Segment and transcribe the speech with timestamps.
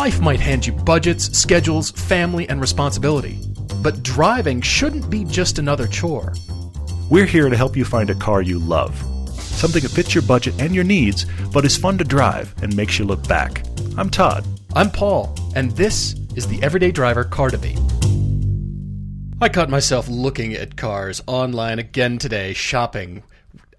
[0.00, 3.38] Life might hand you budgets, schedules, family, and responsibility.
[3.82, 6.32] But driving shouldn't be just another chore.
[7.10, 8.96] We're here to help you find a car you love.
[9.28, 12.98] Something that fits your budget and your needs, but is fun to drive and makes
[12.98, 13.62] you look back.
[13.98, 14.46] I'm Todd.
[14.74, 17.78] I'm Paul, and this is the Everyday Driver Car Debate.
[19.42, 23.22] I caught myself looking at cars online again today, shopping.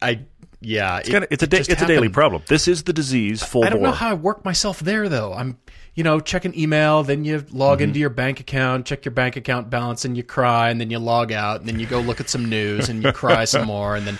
[0.04, 0.26] I
[0.64, 2.44] yeah, It's, kinda, it's a da- just it's a daily problem.
[2.48, 3.88] This is the disease full I don't bore.
[3.88, 5.34] know how I work myself there though.
[5.34, 5.58] I'm,
[5.94, 7.84] you know, check an email, then you log Mm-hmm.
[7.84, 11.00] into your bank account, check your bank account balance, and you cry, and then you
[11.00, 13.96] log out, and then you go look at some news, and you cry some more,
[13.96, 14.18] and then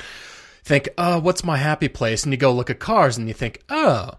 [0.64, 2.24] think, oh, what's my happy place?
[2.24, 4.12] And you go look at cars, and you think, oh,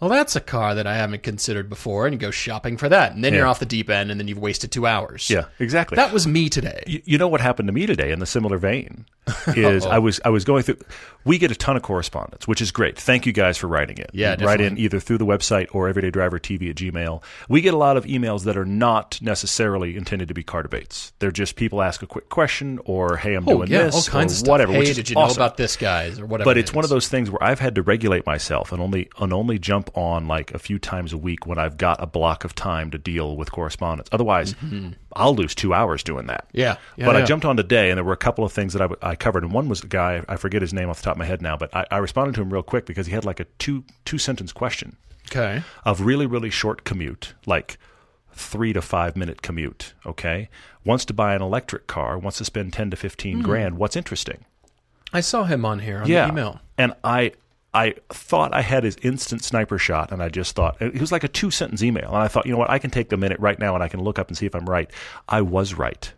[0.00, 3.12] well, that's a car that I haven't considered before, and you go shopping for that,
[3.14, 5.28] and then you're off the deep end, and then you've wasted two hours.
[5.30, 5.96] yeah, exactly.
[5.96, 6.82] that was me today.
[6.86, 9.06] you, you know what happened to me today in the similar vein
[9.48, 10.78] is I was I was going through
[11.24, 14.10] we get a ton of correspondence which is great thank you guys for writing it
[14.14, 17.98] Yeah, write in either through the website or everydaydrivertv at gmail we get a lot
[17.98, 22.02] of emails that are not necessarily intended to be car debates they're just people ask
[22.02, 24.48] a quick question or hey I'm Oh doing yeah, this all kinds of stuff.
[24.48, 25.38] whatever Hey, did you awesome.
[25.38, 26.48] know about this, guys, or whatever?
[26.48, 29.08] but it it's one of those things where I've had to regulate myself and only
[29.18, 32.44] and only jump on like a few times a week when I've got a block
[32.44, 34.08] of time to deal with correspondence.
[34.12, 34.54] Otherwise,
[35.14, 36.46] I'll lose two hours doing that.
[36.48, 36.58] Mm-hmm.
[36.58, 36.76] Yeah.
[36.96, 38.86] Yeah, but I jumped on today, and there were a couple of things that I,
[38.86, 41.12] w- I covered, and one was a guy I forget his name off the top
[41.14, 43.24] of my head now, but I, I responded to him real quick because he had
[43.24, 44.96] like a two two sentence question
[45.30, 45.62] Okay.
[45.84, 47.78] of really really short commute, like
[48.32, 49.94] three to five minute commute.
[50.06, 50.48] Okay,
[50.84, 53.00] wants to buy an electric car, wants to spend ten to Hmm.
[53.00, 53.76] fifteen grand.
[53.78, 54.44] What's interesting?
[55.12, 56.26] I saw him on here on yeah.
[56.26, 56.60] the email.
[56.76, 57.32] And I
[57.74, 61.24] I thought I had his instant sniper shot, and I just thought it was like
[61.24, 63.38] a two sentence email, and I thought, you know what, I can take a minute
[63.40, 64.90] right now, and I can look up and see if I'm right.
[65.28, 66.12] I was right.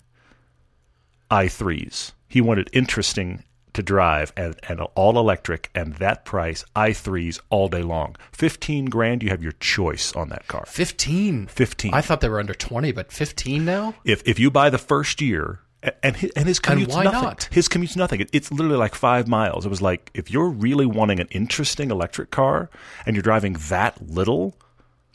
[1.30, 2.12] I threes.
[2.28, 7.68] He wanted interesting to drive and, and all electric, and that price I threes all
[7.68, 8.16] day long.
[8.32, 10.64] Fifteen grand, you have your choice on that car.
[10.66, 11.46] 15.
[11.46, 11.94] 15.
[11.94, 13.94] I thought they were under 20, but 15 now?
[14.04, 15.60] if if you buy the first year
[16.02, 17.22] and his, and his commute's why nothing.
[17.22, 17.48] not?
[17.50, 18.20] His commute's nothing.
[18.20, 19.64] It, it's literally like five miles.
[19.64, 22.68] It was like if you're really wanting an interesting electric car
[23.06, 24.56] and you're driving that little,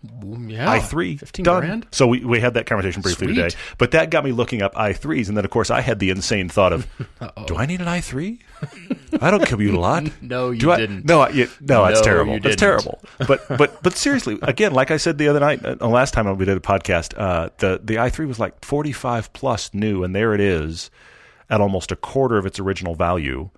[0.06, 0.69] mm, Yeah.
[0.69, 1.62] i three 15 done.
[1.62, 1.88] grand?
[1.91, 3.35] So we we had that conversation briefly Sweet.
[3.35, 3.56] today.
[3.78, 6.09] But that got me looking up i threes, and then of course I had the
[6.09, 6.88] insane thought of,
[7.47, 8.40] do I need an i three?
[9.22, 10.03] I don't commute a lot.
[10.22, 11.06] No, you I- didn't.
[11.06, 12.34] No, I, yeah, no, it's No, terrible.
[12.34, 13.00] you It's terrible.
[13.28, 16.46] But but but seriously, again, like I said the other night, uh, last time we
[16.46, 20.16] did a podcast, uh, the the i three was like forty five plus new, and
[20.16, 20.90] there it is,
[21.50, 23.50] at almost a quarter of its original value.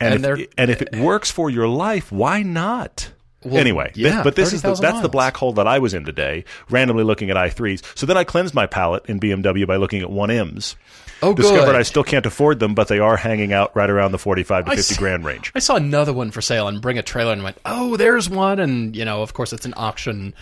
[0.00, 3.12] And, And if, and if it works for your life, why not?
[3.44, 5.92] Well, anyway, yeah, but this is the, 30,000 that's the black hole that I was
[5.94, 7.82] in today, randomly looking at i3s.
[7.96, 10.76] So then I cleansed my palate in BMW by looking at 1Ms.
[11.22, 11.76] Oh, Discovered good.
[11.76, 14.70] I still can't afford them, but they are hanging out right around the 45 to
[14.72, 15.52] I 50 s- grand range.
[15.54, 18.58] I saw another one for sale and bring a trailer and went, oh, there's one.
[18.58, 20.34] And, you know, of course, it's an auction.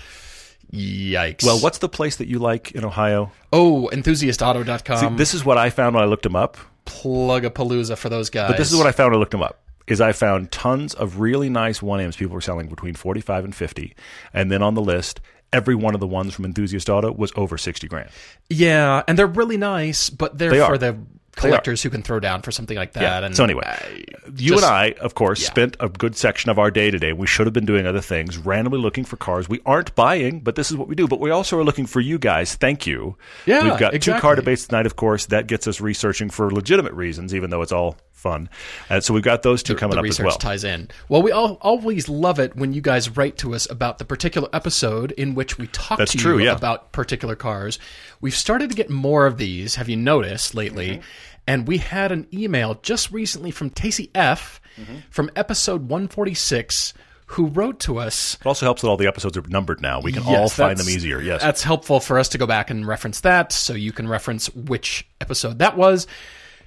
[0.73, 1.45] Yikes.
[1.45, 3.31] Well, what's the place that you like in Ohio?
[3.53, 4.97] Oh, enthusiastauto.com.
[4.99, 6.57] See, this is what I found when I looked them up.
[6.85, 8.51] plug a palooza for those guys.
[8.51, 9.62] But this is what I found when I looked them up.
[9.93, 13.95] Is I found tons of really nice 1Ms people were selling between 45 and 50.
[14.35, 15.21] And then on the list,
[15.53, 18.11] every one of the ones from Enthusiast Auto was over 60 grand.
[18.51, 20.99] Yeah, and they're really nice, but they're They for the
[21.35, 23.25] collectors who can throw down for something like that.
[23.25, 24.05] And so anyway, I-
[24.37, 25.47] you just- and I, of course, yeah.
[25.49, 27.15] spent a good section of our day today.
[27.15, 29.49] We should have been doing other things, randomly looking for cars.
[29.49, 31.09] We aren't buying, but this is what we do.
[31.09, 32.55] But we also are looking for you guys.
[32.55, 33.17] Thank you.
[33.47, 35.25] Yeah, We've got two car debates tonight, of course.
[35.27, 38.49] That gets us researching for legitimate reasons, even though it's all fun.
[38.89, 40.39] Uh, so we've got those two coming the up as research well.
[40.39, 40.89] ties in.
[41.09, 44.49] Well, we all, always love it when you guys write to us about the particular
[44.53, 46.57] episode in which we talk That's to true, you yeah.
[46.57, 47.79] about particular cars.
[48.21, 49.75] We've started to get more of these.
[49.75, 50.91] Have you noticed lately?
[50.91, 51.03] Mm-hmm.
[51.47, 54.61] And we had an email just recently from Tacey F.
[54.81, 55.01] Mm-hmm.
[55.11, 56.95] from episode 146
[57.27, 60.01] who wrote to us It also helps that all the episodes are numbered now.
[60.01, 61.21] We can all find them easier.
[61.21, 61.43] Yes.
[61.43, 65.07] That's helpful for us to go back and reference that so you can reference which
[65.21, 66.07] episode that was.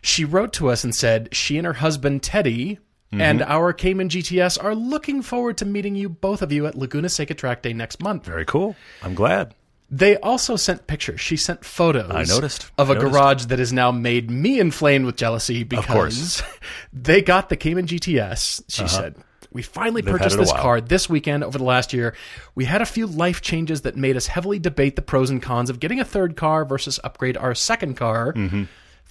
[0.05, 2.79] She wrote to us and said she and her husband Teddy
[3.11, 3.51] and Mm-hmm.
[3.51, 7.33] our Cayman GTS are looking forward to meeting you both of you at Laguna Seca
[7.33, 8.25] Track Day next month.
[8.25, 8.75] Very cool.
[9.01, 9.53] I'm glad.
[9.89, 11.21] They also sent pictures.
[11.21, 12.11] She sent photos.
[12.11, 12.69] I noticed.
[12.77, 13.13] of I a noticed.
[13.13, 16.43] garage that has now made me inflamed with jealousy because
[16.93, 18.63] they got the Cayman GTS.
[18.67, 19.15] She said.
[19.51, 20.11] We finally Uh-huh.
[20.11, 20.61] had purchased this while.
[20.61, 22.13] car this weekend over the last year.
[22.55, 25.69] We had a few life changes that made us heavily debate the pros and cons
[25.69, 28.33] of getting a third car versus upgrade our second car.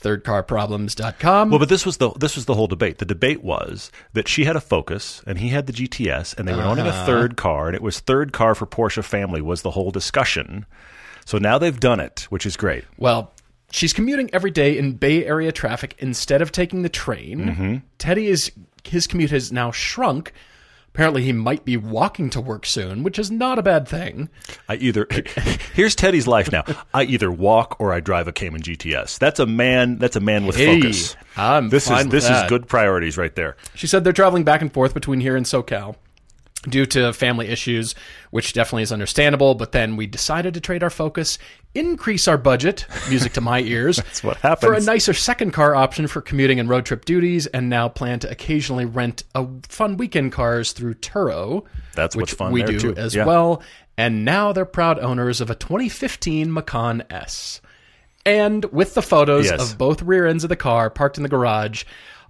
[0.00, 1.50] Thirdcarproblems.com.
[1.50, 2.98] Well, but this was the this was the whole debate.
[2.98, 6.54] The debate was that she had a Focus and he had the GTS, and they
[6.54, 7.02] were owning Uh-huh.
[7.02, 10.66] a third car, and it was third car for Porsche family was the whole discussion.
[11.24, 12.84] So now they've done it, which is great.
[12.98, 13.32] Well,
[13.70, 17.38] she's commuting every day in Bay Area traffic instead of taking the train.
[17.40, 17.76] Mm-hmm.
[17.98, 18.52] Teddy is
[18.84, 20.32] his commute has now shrunk,
[20.94, 24.28] Apparently, he might be walking to work soon, which is not a bad thing.
[24.68, 25.08] I either
[25.74, 26.62] here's Teddy's life now.
[26.94, 29.18] I either walk or I drive a Cayman GTS.
[29.18, 29.98] That's a man.
[29.98, 31.16] That's a man with Hey, focus.
[31.36, 32.44] I'm this fine is this that.
[32.44, 33.56] is good priorities right there.
[33.74, 35.96] She said they're traveling back and forth between here and SoCal
[36.68, 37.94] due to family issues,
[38.30, 39.54] which definitely is understandable.
[39.54, 41.38] But then we decided to trade our focus,
[41.74, 46.06] increase our budget, music to my ears, That's what for a nicer second car option
[46.06, 50.32] for commuting and road trip duties, and now plan to occasionally rent a fun weekend
[50.32, 51.64] cars through Turo.
[51.94, 52.94] That's which we there, do too.
[52.96, 53.26] as Yeah.
[53.26, 53.62] well.
[53.96, 57.60] And now they're proud owners of a 2015 Macan S.
[58.26, 59.60] And with the photos Yes.
[59.72, 61.84] of both rear ends of the car parked in the garage,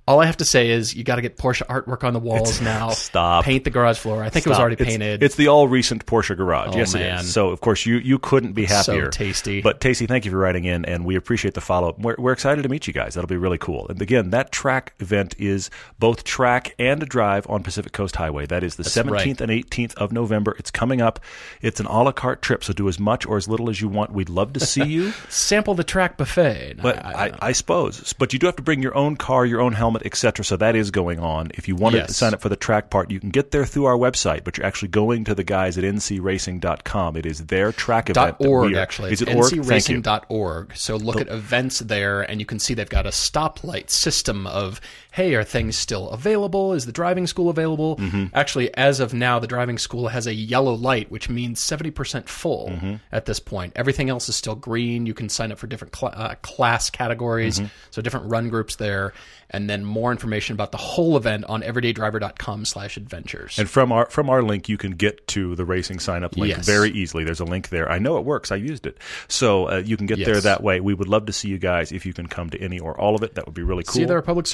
[0.06, 2.60] all I have to say is you got to get Porsche artwork on the walls
[2.62, 2.90] now.
[2.90, 3.44] Stop.
[3.44, 4.22] Paint the garage floor.
[4.22, 5.22] I think it was already It's- painted.
[5.22, 6.70] It's, the all recent Porsche garage.
[6.74, 7.20] Oh, yes, it man.
[7.20, 7.32] is.
[7.32, 9.08] So of course you you couldn't be so happier.
[9.10, 9.62] tasty.
[9.62, 11.98] But Tacey, thank you for writing in, and we appreciate the follow up.
[11.98, 13.14] We're, we're excited to meet you guys.
[13.14, 13.86] That'll be really cool.
[13.88, 18.46] And again, that track event is both track and a drive on Pacific Coast Highway.
[18.46, 20.54] That is the seventeenth and eighteenth of November.
[20.58, 21.18] It's coming up.
[21.62, 23.88] It's an a la carte trip, so do as much or as little as you
[23.88, 24.12] want.
[24.12, 25.12] We'd love to see you.
[25.28, 26.74] Sample the track buffet.
[26.82, 29.72] But I, I, suppose, but you do have to bring your own car, your own
[29.72, 30.44] helmet, etc.
[30.44, 31.50] So that is going on.
[31.54, 33.84] If you want to sign up for the track part, you can get there through
[33.84, 34.44] our website.
[34.44, 37.16] But you're actually going to the guys at ncracing.com.
[37.16, 38.36] It is their track event.
[38.40, 39.12] Org are- actually.
[39.12, 39.28] Is it?
[39.28, 40.76] Ncracing.org.
[40.76, 44.80] So look at events there and you can see they've got a stoplight system of
[45.14, 46.72] hey, are things still available?
[46.72, 47.96] Is the driving school available?
[47.98, 48.26] Mm-hmm.
[48.34, 52.68] Actually, as of now, the driving school has a yellow light, which means 70% full
[52.70, 52.94] Mm-hmm.
[53.12, 53.72] at this point.
[53.76, 55.06] Everything else is still green.
[55.06, 57.66] You can sign up for different cl- uh, class categories, Mm-hmm.
[57.92, 59.12] so different run groups there,
[59.50, 63.58] and then more information about the whole event on everydaydriver.com slash adventures.
[63.58, 66.56] And from our from our link, you can get to the racing sign up link
[66.56, 66.66] Yes.
[66.66, 67.22] very easily.
[67.24, 67.90] There's a link there.
[67.90, 68.50] I know it works.
[68.50, 70.80] I used it, so uh, you can get there that way.
[70.80, 73.14] We would love to see you guys if you can come to any or all
[73.14, 73.34] of it.
[73.36, 73.94] That would be really cool.
[73.94, 74.46] See their public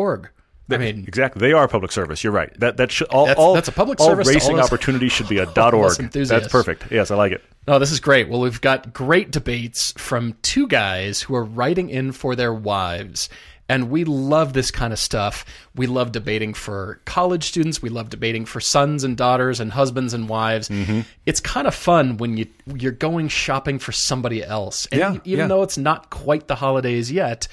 [0.00, 0.30] service.org.
[0.72, 2.22] I mean, Exactly, they are public service.
[2.22, 2.52] You're right.
[2.60, 5.28] That that should all That's- all, that's a public all service racing all opportunities should
[5.28, 5.96] be a dot org.
[6.12, 6.84] That's perfect.
[6.92, 7.42] Yes, I like it.
[7.66, 8.28] Oh, this is great.
[8.28, 13.28] Well, we've got great debates from two guys who are writing in for their wives.
[13.68, 15.44] And we love this kind of stuff.
[15.76, 17.80] We love debating for college students.
[17.80, 20.68] We love debating for sons and daughters and husbands and wives.
[20.68, 21.02] Mm-hmm.
[21.24, 24.86] It's kind of fun when you you're going shopping for somebody else.
[24.90, 25.46] And Yeah, even yeah.
[25.46, 27.46] though it's not quite the holidays yet,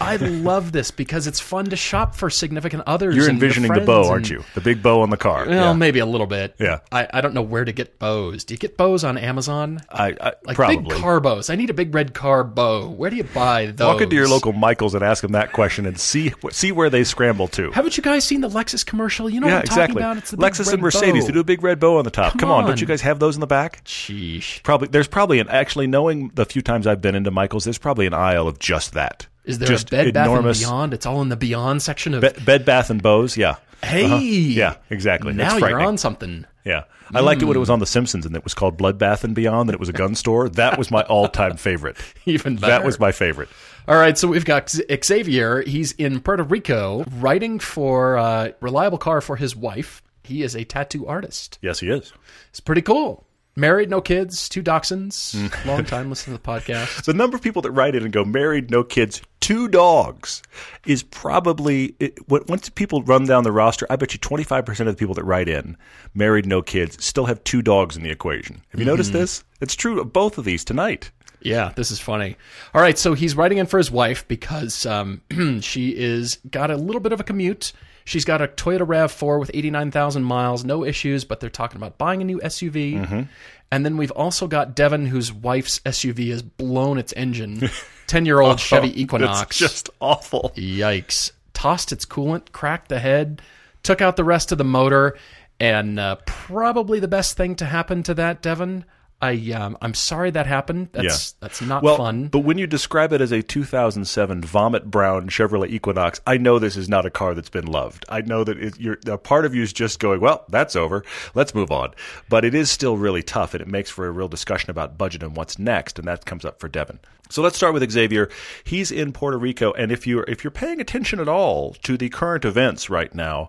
[0.00, 3.14] I love this because it's fun to shop for significant others.
[3.14, 4.42] You're envisioning the bow, aren't you?
[4.54, 5.46] The big bow on the car.
[5.46, 5.72] Well, yeah.
[5.72, 6.56] maybe a little bit.
[6.58, 6.80] Yeah.
[6.90, 8.44] I, I don't know where to get bows.
[8.44, 9.80] Do you get bows on Amazon?
[9.90, 11.50] I, I Like probably big car bows.
[11.50, 12.88] I need a big red car bow.
[12.88, 13.86] Where do you buy those?
[13.86, 17.04] walk into your local Michaels and ask them that question and see see where they
[17.04, 17.70] scramble to.
[17.70, 19.30] Haven't you guys seen the Lexus commercial?
[19.30, 20.02] You know yeah, what I'm talking exactly.
[20.02, 20.16] about?
[20.18, 21.24] It's the Lexus and Mercedes.
[21.24, 21.26] bow.
[21.26, 22.32] They do a big red bow on the top.
[22.32, 22.64] Come, Come on.
[22.64, 22.70] on.
[22.70, 23.84] don't you guys have those in the back?
[23.84, 24.62] Sheesh.
[24.62, 24.88] Probably.
[24.88, 27.64] There's probably an actually knowing the few times I've been into Michaels.
[27.64, 29.26] There's probably an aisle of just that.
[29.44, 30.94] Is there just a Bed Bath and Beyond?
[30.94, 32.22] It's all in the Beyond section of.
[32.22, 33.36] Be- Bed Bath and Bows.
[33.36, 33.56] Yeah.
[33.82, 34.16] hey, Uh-huh.
[34.18, 34.76] Yeah.
[34.90, 35.32] Exactly.
[35.32, 36.46] Now you're on something.
[36.64, 36.84] Yeah.
[37.12, 39.34] I liked it when it was on The Simpsons and it was called Bloodbath and
[39.34, 40.48] Beyond and it was a gun store.
[40.48, 41.96] That was my all time favorite.
[42.24, 42.68] Even better.
[42.72, 43.48] That was my favorite.
[43.86, 44.70] All right, so we've got
[45.04, 45.60] Xavier.
[45.62, 50.02] He's in Puerto Rico writing for uh, Reliable Car for his wife.
[50.22, 51.58] He is a tattoo artist.
[51.60, 52.14] Yes, he is.
[52.48, 53.26] It's pretty cool.
[53.56, 55.34] Married, no kids, two dachshunds.
[55.34, 55.64] Mm.
[55.66, 57.04] Long time listening to the podcast.
[57.04, 60.42] The number of people that write in and go married, no kids, two dogs
[60.86, 63.86] is probably it, what- once people run down the roster.
[63.88, 65.76] I bet you twenty five percent of the people that write in
[66.14, 68.60] married, no kids, still have two dogs in the equation.
[68.70, 69.44] Have you noticed this?
[69.60, 71.10] It's true of both of these tonight.
[71.40, 72.36] Yeah, this is funny.
[72.72, 75.20] All right, so he's writing in for his wife because um,
[75.60, 77.72] she is got a little bit of a commute.
[78.04, 82.20] She's got a Toyota Rav4 with 89,000 miles, no issues, but they're talking about buying
[82.20, 83.00] a new SUV.
[83.00, 83.22] Mm-hmm.
[83.70, 87.68] And then we've also got Devin, whose wife's SUV has blown its engine.
[88.06, 89.38] 10 year old Chevy Equinox.
[89.38, 90.52] Oh, It's just awful.
[90.56, 91.32] Yikes.
[91.54, 93.40] Tossed its coolant, cracked the head,
[93.82, 95.16] took out the rest of the motor,
[95.58, 98.84] and uh, probably the best thing to happen to that, Devin.
[99.24, 100.90] I um, I'm sorry that happened.
[100.92, 102.28] That's that's not Well, fun.
[102.28, 106.76] but when you describe it as a 2007 vomit brown Chevrolet Equinox, I know this
[106.76, 108.04] is not a car that's been loved.
[108.08, 111.04] I know that it, you're, a part of you is just going, well, that's over.
[111.34, 111.94] Let's move on.
[112.28, 115.22] But it is still really tough, and it makes for a real discussion about budget
[115.22, 117.00] and what's next, and that comes up for Devin.
[117.30, 118.28] So let's start with Xavier.
[118.64, 122.08] He's in Puerto Rico, and if you're if you're paying attention at all to the
[122.10, 123.48] current events right now,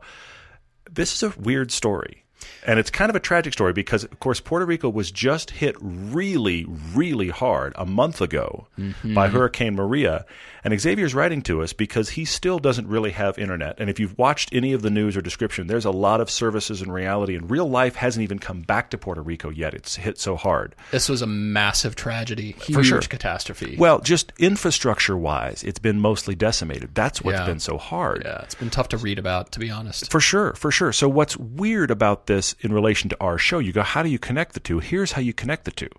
[0.90, 2.25] this is a weird story
[2.66, 5.76] And it's kind of a tragic story because, of course, Puerto Rico was just hit
[5.80, 9.36] really, really hard a month ago by mm-hmm.
[9.36, 10.26] Hurricane Maria.
[10.64, 13.80] And Xavier's writing to us because he still doesn't really have internet.
[13.80, 16.82] And if you've watched any of the news or description, there's a lot of services
[16.82, 19.76] and reality, and real life hasn't even come back to Puerto Rico yet.
[19.76, 20.76] It's hit so hard.
[20.90, 23.00] This was a massive tragedy, huge sure.
[23.02, 23.76] catastrophe.
[23.78, 26.96] Well, just infrastructure wise, it's been mostly decimated.
[26.96, 27.46] That's what's Yeah.
[27.46, 28.24] been so hard.
[28.26, 30.10] yeah, it's been tough to read about, to be honest.
[30.10, 30.92] For sure, for sure.
[30.92, 33.60] So what's weird about this in relation to our show?
[33.60, 34.80] You go, how do you connect the two?
[34.80, 35.90] Here's how you connect the two.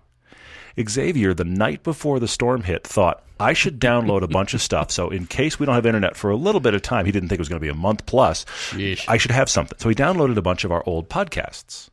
[0.79, 4.91] Xavier, the night before the storm hit, thought I should download a bunch of stuff.
[4.91, 7.29] So in case we don't have internet for a little bit of time, he didn't
[7.29, 8.45] think it was going to be a month plus.
[8.45, 9.05] Sheesh.
[9.07, 9.77] I should have something.
[9.79, 11.89] So he downloaded a bunch of our old podcasts.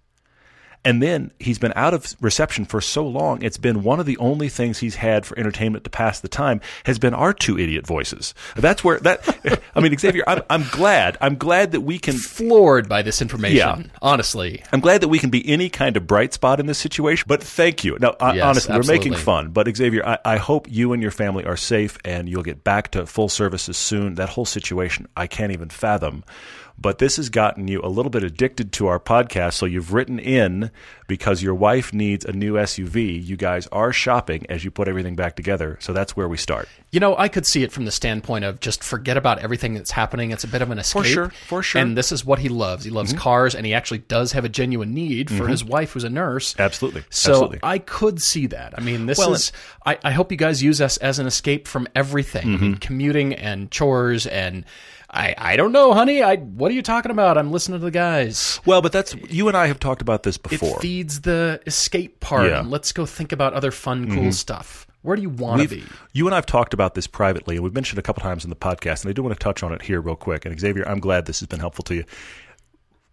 [0.84, 4.18] And then he's been out of reception for so long, it's been one of the
[4.18, 7.86] only things he's had for entertainment to pass the time has been our two idiot
[7.86, 8.34] voices.
[8.54, 12.88] That's where that, I mean, Xavier, I'm, I'm glad, I'm glad that we can Floored
[12.88, 13.82] by this information, Yeah.
[14.02, 14.62] honestly.
[14.72, 17.42] I'm glad that we can be any kind of bright spot in this situation, but
[17.42, 17.96] thank you.
[18.00, 19.50] No, Yes, honestly, we're making fun.
[19.50, 22.90] But Xavier, I, I hope you and your family are safe and you'll get back
[22.92, 24.16] to full services soon.
[24.16, 26.24] That whole situation, I can't even fathom.
[26.78, 29.54] But this has gotten you a little bit addicted to our podcast.
[29.54, 30.70] So you've written in
[31.06, 33.24] because your wife needs a new SUV.
[33.24, 35.78] You guys are shopping as you put everything back together.
[35.80, 36.68] So that's where we start.
[36.94, 39.90] You know, I could see it from the standpoint of just forget about everything that's
[39.90, 40.30] happening.
[40.30, 41.02] It's a bit of an escape.
[41.02, 41.80] For sure, for sure.
[41.80, 41.88] Mm-hmm.
[41.88, 42.84] And this is what he loves.
[42.84, 46.04] He loves cars, and he actually does have a genuine need for his wife, who's
[46.04, 46.54] a nurse.
[46.56, 47.02] Absolutely.
[47.10, 47.58] So Absolutely.
[47.64, 48.74] I could see that.
[48.78, 49.50] I mean, this Well, is.
[49.84, 52.46] I, I hope you guys use us as an escape from everything.
[52.46, 52.72] Mm-hmm.
[52.74, 54.64] commuting and chores and.
[55.10, 56.22] I, I don't know, honey.
[56.22, 57.38] I what are you talking about?
[57.38, 58.60] I'm listening to the guys.
[58.66, 60.80] Well, but that's you and I have talked about this It before.
[60.80, 62.46] feeds the escape part.
[62.46, 62.50] Yeah.
[62.50, 62.60] Mm-hmm.
[62.62, 64.88] And let's go think about other fun, cool stuff.
[65.04, 65.84] Where do you want to be?
[66.14, 68.42] You and I have talked about this privately, and we've mentioned it a couple times
[68.42, 70.46] in the podcast, and I do want to touch on it here real quick.
[70.46, 72.04] And Xavier, I'm glad this has been helpful to you.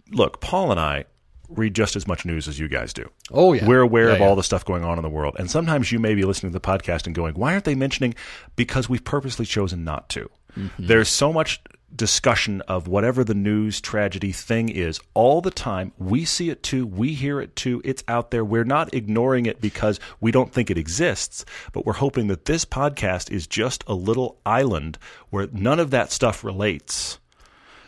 [0.10, 1.04] Look, Paul and I
[1.50, 3.10] read just as much news as you guys do.
[3.30, 3.68] Oh, yeah.
[3.68, 4.26] We're aware Yeah, of yeah.
[4.26, 5.36] all the stuff going on in the world.
[5.38, 8.16] And sometimes you may be listening to the podcast and going, why aren't they mentioning?
[8.56, 10.30] Because we've purposely chosen not to.
[10.58, 10.88] Mm-hmm.
[10.88, 11.62] There's so much
[11.96, 15.92] discussion of whatever the news tragedy thing is all the time.
[15.98, 16.86] We see it too.
[16.86, 17.82] We hear it too.
[17.84, 18.46] It's out there.
[18.46, 22.66] We're not ignoring it because we don't think it exists, but we're hoping that this
[22.66, 24.98] podcast is just a little island
[25.30, 27.20] where none of that stuff relates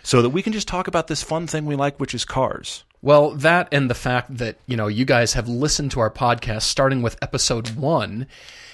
[0.04, 2.84] so that we can just talk about this fun thing we like, which is cars.
[3.02, 6.62] Well, that and the fact that, you know, you guys have listened to our podcast
[6.62, 8.28] starting with episode one.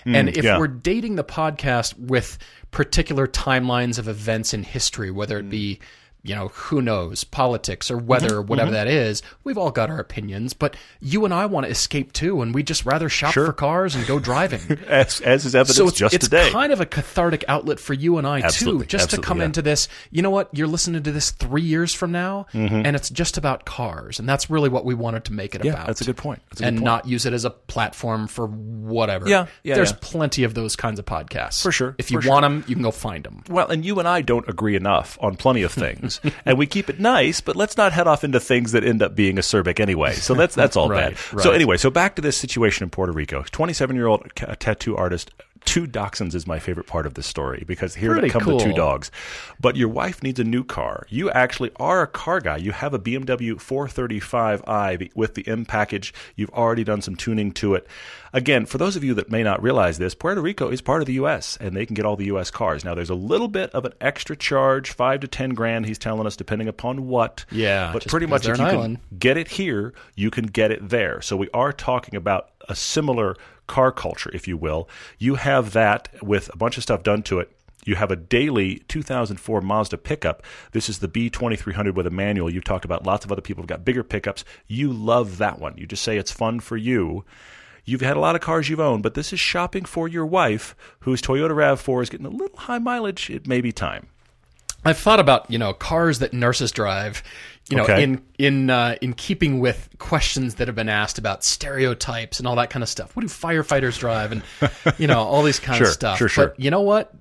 [0.06, 0.60] Mm, and if yeah.
[0.60, 2.38] we're dating the podcast with
[2.72, 5.50] particular timelines of events in history, whether it hmm.
[5.50, 5.80] be,
[6.24, 10.00] you know, who knows, politics or weather or whatever that is, we've all got our
[10.00, 10.54] opinions.
[10.54, 13.46] But you and I want to escape too, and we just rather shop Sure.
[13.48, 14.78] for cars and go driving.
[14.88, 16.50] As, as is evidence so it's, just it's today.
[16.52, 19.38] kind of a cathartic outlet for you and I Absolutely, too, just absolutely, to come
[19.40, 19.46] yeah.
[19.46, 19.88] into this.
[20.12, 20.50] You know what?
[20.52, 24.50] You're listening to this three years from now, and it's just about cars, and that's
[24.50, 25.68] really what we wanted to make it Mm-hmm.
[25.68, 25.88] yeah, about.
[25.88, 26.42] that's a good point.
[26.50, 26.86] That's a good and point.
[26.86, 29.28] not use it as a platform for whatever.
[29.28, 29.98] Yeah, yeah, There's yeah.
[30.02, 32.32] plenty of those kinds of podcasts For sure, If you for sure.
[32.32, 33.44] want them, you can go find them.
[33.50, 36.09] Well, and you and I don't agree enough on plenty of things,
[36.46, 39.16] and we keep it nice, but let's not head off into things that end up
[39.16, 40.14] being acerbic anyway.
[40.14, 41.42] So that's that's all Right, bad.
[41.42, 43.44] So anyway, so back to this situation in Puerto Rico.
[43.52, 45.32] Twenty-seven-year-old tattoo artist.
[45.66, 48.74] Two dachshunds is my favorite part of this story because here Pretty come the two
[48.74, 49.12] dogs.
[49.60, 51.06] But your wife needs a new car.
[51.10, 52.58] You actually are a car guy.
[52.58, 56.14] You have a BMW 435i with the M package.
[56.36, 57.88] You've already done some tuning to it.
[58.32, 61.08] Again, for those of you that may not realize this, Puerto Rico is part of
[61.08, 61.58] the U.S.
[61.60, 62.52] and they can get all the U.S.
[62.52, 62.86] cars.
[62.86, 65.86] Now, there's a little bit of an extra charge, five to ten grand.
[65.88, 67.46] He's telling us, depending upon what.
[67.52, 70.90] Yeah, but pretty much if you an can get it here, you can get it
[70.90, 71.22] there.
[71.22, 73.36] So we are talking about a similar
[73.70, 74.90] car culture, if you will.
[75.18, 77.50] You have that with a bunch of stuff done to it.
[77.86, 80.44] You have a daily 2004 Mazda pickup.
[80.74, 82.50] This is the B2300 with a manual.
[82.50, 84.44] You've talked about lots of other people have got bigger pickups.
[84.68, 85.78] You love that one.
[85.78, 87.24] You just say it's fun for you.
[87.86, 90.76] You've had a lot of cars you've owned, but this is shopping for your wife,
[91.02, 93.30] whose Toyota RAV4 is getting a little high mileage.
[93.30, 94.10] It may be time.
[94.86, 97.22] I've thought about you know cars that nurses drive,
[97.70, 98.04] you know, Okay.
[98.04, 102.56] in in uh, in keeping with questions that have been asked about stereotypes and all
[102.56, 103.16] that kind of stuff.
[103.16, 104.42] What do firefighters drive, and
[104.98, 106.18] you know all these kind Sure, of stuff.
[106.18, 106.48] sure, sure.
[106.48, 107.14] But you know what?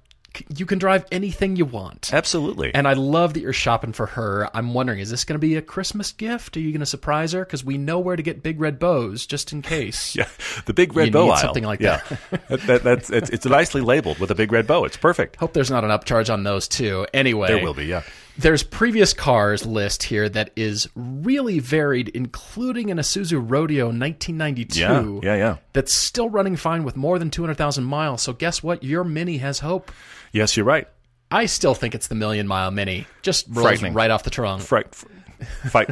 [0.57, 2.11] You can drive anything you want.
[2.13, 2.75] Absolutely.
[2.75, 4.49] And I love that you're shopping for her.
[4.55, 6.57] I'm wondering, is this going to be a Christmas gift?
[6.57, 7.45] Are you going to surprise her?
[7.45, 10.15] Because we know where to get big red bows, just in case.
[10.19, 10.29] Yeah,
[10.67, 11.39] the big red You bow need aisle.
[11.39, 12.01] something like yeah.
[12.49, 12.61] that.
[12.67, 14.85] that- that's it's, it's nicely labeled with a big red bow.
[14.85, 15.37] It's perfect.
[15.37, 17.07] Hope there's not an upcharge on those too.
[17.15, 18.03] Anyway, There will be, yeah.
[18.37, 24.81] There's previous cars list here that is really varied, including an Isuzu Rodeo 1992.
[24.81, 25.03] Yeah,
[25.33, 25.57] yeah, yeah.
[25.73, 28.23] That's still running fine with more than 200,000 miles.
[28.23, 28.83] So guess what?
[28.85, 29.91] Your Mini has hope.
[30.33, 30.89] Yes, you're right.
[31.31, 33.07] I still think it's the million mile Mini.
[33.23, 34.63] Just rolls right off the trunk.
[34.63, 35.07] Fright, fr-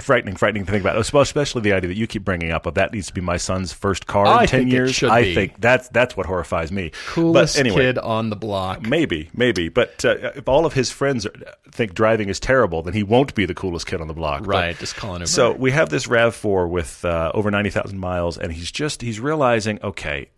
[0.00, 0.96] frightening, frightening to think about.
[0.96, 3.72] Especially the idea that you keep bringing up of that needs to be my son's
[3.72, 5.02] first car in ten years.
[5.02, 5.34] I be.
[5.34, 6.92] think that's that's what horrifies me.
[7.08, 8.82] Coolest anyway, kid on the block.
[8.82, 11.26] Maybe, maybe, but uh, if all of his friends
[11.70, 14.40] think driving is terrible, then he won't be the coolest kid on the block.
[14.40, 15.26] But- Right, just calling Uber.
[15.26, 19.02] so we have this Rav Four with uh, over ninety thousand miles, and he's just
[19.02, 20.30] he's realizing, okay,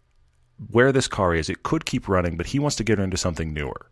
[0.70, 3.16] where this car is, it could keep running, but he wants to get her into
[3.16, 3.86] something newer.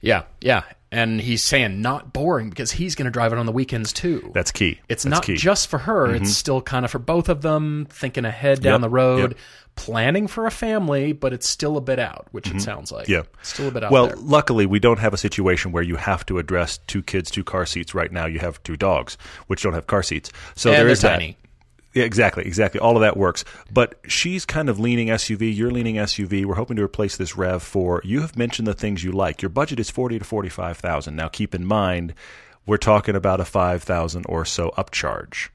[0.00, 0.62] yeah, yeah,
[0.92, 4.30] and he's saying not boring because he's going to drive it on the weekends too.
[4.34, 4.80] That's key.
[4.88, 5.32] It's That's not key.
[5.32, 5.38] Mm-hmm.
[5.38, 8.80] just for her; it's still kind of for both of them, thinking ahead down Yep,
[8.82, 9.38] the road, yep.
[9.76, 13.04] planning for a family, but it's still a bit out, which it sounds like.
[13.06, 13.12] Mm-hmm.
[13.12, 13.22] Yeah.
[13.42, 14.16] still a bit out well, there.
[14.16, 17.66] luckily, we don't have a situation where you have to address two kids, two car
[17.66, 17.94] seats.
[17.94, 19.16] Right now, you have two dogs,
[19.48, 20.30] which don't have car seats.
[20.54, 21.18] So And there they're that.
[21.94, 22.80] Yeah, exactly, exactly.
[22.80, 23.44] All of that works.
[23.72, 25.56] But she's kind of leaning SUV.
[25.56, 26.44] You're leaning SUV.
[26.44, 29.40] We're hoping to replace this RAV4 You have mentioned the things you like.
[29.42, 31.14] Your budget is forty to forty-five thousand.
[31.16, 32.14] Now, keep in mind,
[32.66, 35.50] we're talking about a five thousand or so upcharge.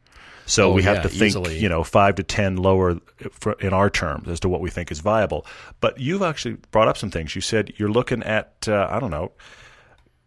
[0.46, 1.60] So Oh, we have yeah, to think, easily.
[1.60, 2.96] you know, five to ten lower
[3.32, 5.46] for, in our terms as to what we think is viable.
[5.80, 7.36] But you've actually brought up some things.
[7.36, 9.32] You said you're looking at, uh, I don't know,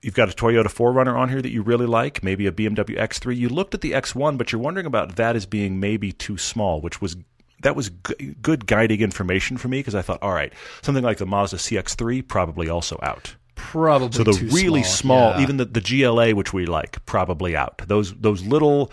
[0.02, 3.36] you've got a Toyota 4Runner on here that you really like, maybe a BMW X3.
[3.36, 6.80] You looked at the X1, but you're wondering about that as being maybe too small,
[6.80, 7.16] which was
[7.62, 11.18] that was g- good guiding information for me because I thought, all right, something like
[11.18, 13.36] the Mazda CX3 probably also out.
[13.54, 15.42] Probably So the too really small, yeah.
[15.42, 17.78] even the, the GLA, which we like, probably out.
[17.86, 18.90] Those those little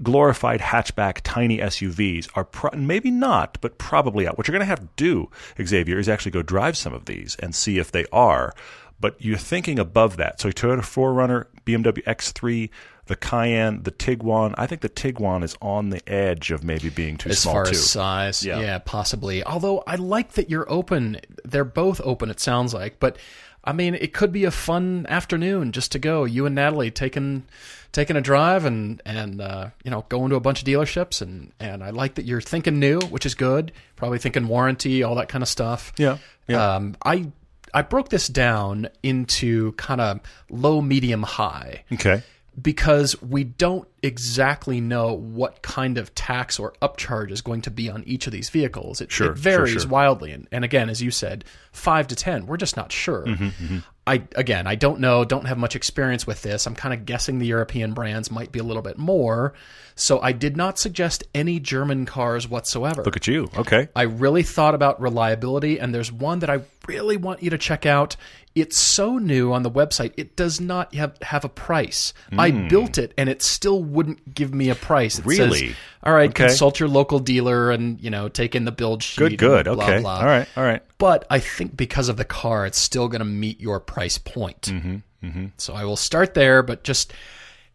[0.00, 4.38] glorified hatchback tiny SUVs are pro- maybe not, but probably out.
[4.38, 5.28] What you're going to have to do,
[5.60, 8.54] Xavier, is actually go drive some of these and see if they are.
[9.00, 10.40] But you're thinking above that.
[10.40, 12.68] So Toyota 4Runner, BMW X3,
[13.06, 14.54] the Cayenne, the Tiguan.
[14.58, 17.64] I think the Tiguan is on the edge of maybe being too as small far
[17.66, 17.70] too.
[17.70, 18.60] as size, Yeah.
[18.60, 18.78] yeah.
[18.78, 19.44] possibly.
[19.44, 21.20] Although I like that you're open.
[21.44, 22.28] They're both open.
[22.28, 23.16] It sounds like, but
[23.64, 26.24] I mean, it could be a fun afternoon just to go.
[26.24, 27.44] You and Natalie taking
[27.92, 31.52] taking a drive and and uh, you know going to a bunch of dealerships and
[31.60, 33.72] and I like that you're thinking new, which is good.
[33.96, 35.92] Probably thinking warranty, all that kind of stuff.
[35.98, 36.74] Yeah, yeah.
[36.76, 37.30] Um, I
[37.74, 40.20] I broke this down into kind of
[40.50, 42.22] low, medium, high okay.
[42.60, 47.90] because we don't exactly know what kind of tax or upcharge is going to be
[47.90, 49.00] on each of these vehicles.
[49.00, 49.90] It, Sure, it varies sure, sure.
[49.90, 53.24] wildly, and, and again, as you said, five to ten, we're just not sure.
[53.24, 56.66] Mm-hmm, I again, I don't know, don't have much experience with this.
[56.66, 59.52] I'm kind of guessing the European brands might be a little bit more,
[59.96, 63.04] so I did not suggest any German cars whatsoever.
[63.04, 63.50] Look at you.
[63.56, 63.88] Okay.
[63.94, 67.86] I really thought about reliability, and there's one that I really want you to check
[67.86, 68.16] out.
[68.54, 72.12] It's so new on the website, it does not have, have a price.
[72.36, 75.18] I built it, and it still wouldn't give me a price.
[75.20, 75.76] It says, Really?
[76.02, 76.46] All right, Okay.
[76.46, 79.18] consult your local dealer and, you know, take in the build sheet.
[79.18, 79.64] Good, good.
[79.66, 80.00] blah, okay.
[80.00, 80.18] blah.
[80.18, 80.48] All right.
[80.56, 80.82] All right.
[80.98, 84.62] But I think because of the car, it's still going to meet your price point.
[84.62, 87.12] Mm-hmm, So I will start there, but just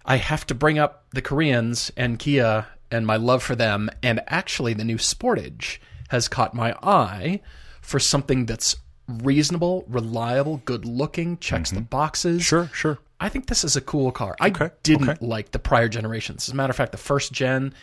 [0.06, 3.90] I have to bring up the Koreans and Kia and my love for them.
[4.02, 5.78] And actually, the new Sportage
[6.10, 7.40] has caught my eye
[7.82, 8.76] for something that's
[9.08, 12.44] reasonable, reliable, good looking, checks the boxes.
[12.44, 12.70] Sure.
[12.74, 13.00] Sure.
[13.20, 14.36] I think this is a cool car.
[14.40, 15.26] I Okay, didn't okay.
[15.26, 16.48] like the prior generations.
[16.50, 17.74] As a matter of fact, the first gen,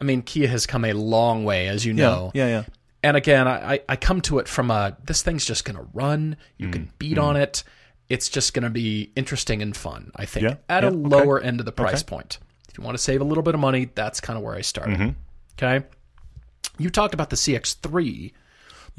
[0.00, 2.32] I mean, Kia has come a long way, as you know.
[2.34, 2.46] Yeah.
[2.48, 2.64] Yeah.
[3.02, 6.36] And again, I, I- come to it from a this thing's just going to run.
[6.58, 7.62] You Mm, can beat on it.
[8.08, 11.08] It's just going to be interesting and fun, I think, Yeah, at yeah, a okay.
[11.08, 12.38] lower end of the price point.
[12.68, 14.60] If you want to save a little bit of money, that's kind of where I
[14.62, 14.98] started.
[14.98, 15.10] Mm-hmm.
[15.62, 15.86] Okay.
[16.78, 18.32] You talked about the CX3,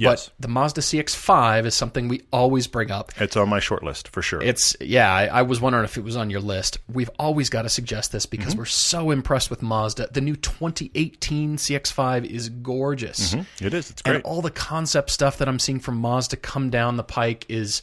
[0.02, 0.28] Yes.
[0.30, 3.12] but the Mazda CX5 is something we always bring up.
[3.20, 4.42] It's on my short list for sure.
[4.42, 5.14] It's yeah.
[5.14, 6.80] I, I was wondering if it was on your list.
[6.92, 8.32] We've always got to suggest this Mm-hmm.
[8.38, 10.10] because we're so impressed with Mazda.
[10.12, 13.90] The new 2018 CX5 is gorgeous, it is.
[13.92, 14.26] It's and great.
[14.26, 17.82] all the concept stuff that I'm seeing from Mazda come down the pike is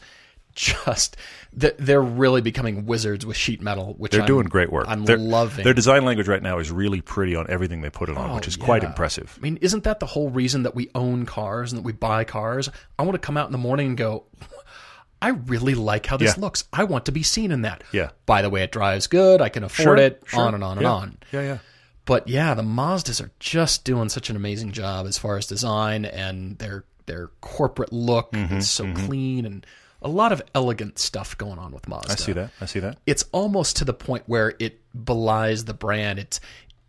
[0.59, 1.17] just
[1.59, 3.95] th- they're really becoming wizards with sheet metal.
[3.97, 4.87] Which They're I'm, doing great work.
[4.89, 5.65] I'm Their- loving.
[5.65, 8.49] Their design language right now is really pretty on everything they put it on, which
[8.49, 9.35] is quite impressive.
[9.39, 12.25] I mean, isn't that the whole reason that we own cars and that we buy
[12.25, 12.69] cars?
[12.99, 14.25] I want to come out in the morning and go,
[15.23, 16.41] I really like how this Yeah.
[16.43, 16.65] looks.
[16.73, 17.83] I want to be seen in that.
[17.93, 18.11] Yeah.
[18.27, 19.41] By the way, it drives good.
[19.41, 20.23] I can afford Sure, it.
[20.27, 20.41] sure.
[20.41, 20.91] On and on and Yeah.
[20.93, 21.19] on.
[21.33, 21.59] Yeah, yeah.
[22.05, 26.05] But yeah, the Mazdas are just doing such an amazing job as far as design
[26.05, 28.33] and their their corporate look.
[28.33, 29.65] Mm-hmm, It's so clean and
[30.03, 32.51] a lot of elegant stuff going on with Mazda I see that.
[32.61, 32.99] I see that.
[33.07, 36.19] it's almost to the point where it belies the brand.
[36.19, 36.41] It's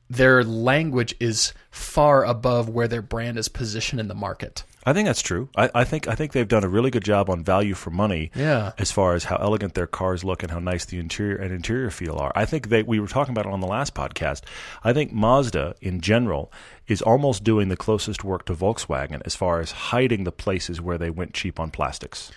[0.10, 4.64] their language is far above where their brand is positioned in the market.
[4.86, 5.50] I think that's true.
[5.56, 8.32] I, I think I think they've done a really good job on value for money.
[8.34, 8.72] Yeah.
[8.80, 11.92] As far as how elegant their cars look and how nice the interior and interior
[11.92, 12.32] feel are.
[12.34, 14.42] I think they we were talking about it on the last podcast.
[14.84, 16.52] I think Mazda in general
[16.88, 20.98] is almost doing the closest work to Volkswagen as far as hiding the places where
[20.98, 22.32] they went cheap on plastics.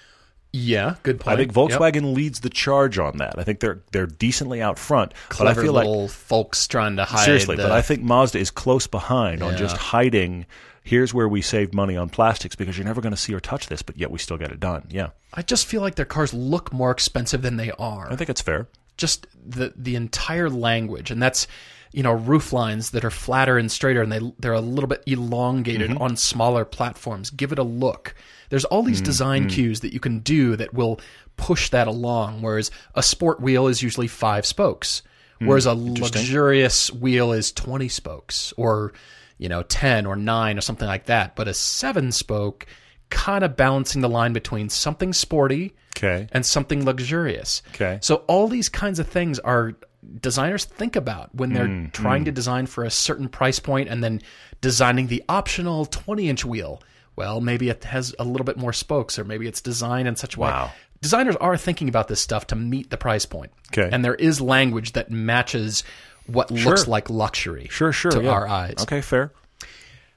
[0.53, 1.35] Yeah, good point.
[1.35, 1.81] I think Yep.
[1.81, 3.39] Volkswagen leads the charge on that.
[3.39, 5.15] I think they're they're decently out front.
[5.31, 7.25] Clever but I feel like little folks trying to hide.
[7.25, 10.45] seriously, the, but I think Mazda is close behind on just hiding.
[10.85, 13.69] Here's where we save money on plastics because you're never going to see or touch
[13.69, 14.87] this, but yet we still get it done.
[14.91, 18.13] Yeah, I just feel like their cars look more expensive than they are.
[18.13, 18.67] I think it's fair.
[18.99, 21.47] just the the entire language, and that's
[21.93, 25.03] you know roof lines that are flatter and straighter, and they they're a little bit
[25.07, 26.03] elongated Mm-hmm.
[26.03, 27.31] on smaller platforms.
[27.31, 28.15] Give it a look.
[28.51, 31.01] There's all these design cues that you can do that will
[31.37, 32.43] push that along.
[32.43, 35.03] Whereas a sport wheel is usually five spokes,
[35.41, 35.75] Mm, whereas a
[36.23, 38.93] luxurious wheel is twenty spokes, or
[39.39, 41.35] you know ten or nine or something like that.
[41.37, 42.67] But a seven spoke
[43.11, 46.27] kind of balancing the line between something sporty Okay.
[46.33, 47.63] and something luxurious.
[47.75, 47.99] Okay.
[48.01, 49.75] So all these kinds of things are
[50.21, 54.03] designers think about when they're Mm, trying to design for a certain price point and
[54.03, 54.21] then
[54.61, 56.83] designing the optional 20 inch wheel.
[57.15, 60.37] Well, maybe it has a little bit more spokes or maybe it's designed in such
[60.37, 60.71] a way.
[61.01, 63.53] Designers are thinking about this stuff to meet the price point.
[63.73, 63.89] Okay.
[63.93, 65.83] And there is language that matches
[66.27, 68.13] what looks like luxury Sure, sure.
[68.13, 68.31] to yeah.
[68.31, 68.77] our eyes.
[68.81, 69.33] Okay, fair.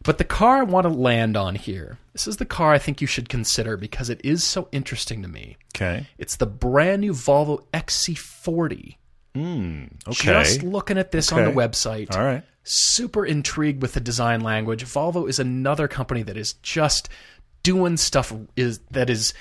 [0.03, 3.01] But the car I want to land on here, this is the car I think
[3.01, 5.57] you should consider because it is so interesting to me.
[5.75, 6.05] Okay.
[6.19, 8.97] It's the brand new Volvo XC40.
[9.35, 10.43] Okay.
[10.43, 12.43] Just looking at this on the website, All right.
[12.63, 14.83] super intrigued with the design language.
[14.85, 17.09] Volvo is another company that is just
[17.63, 19.33] doing stuff is that is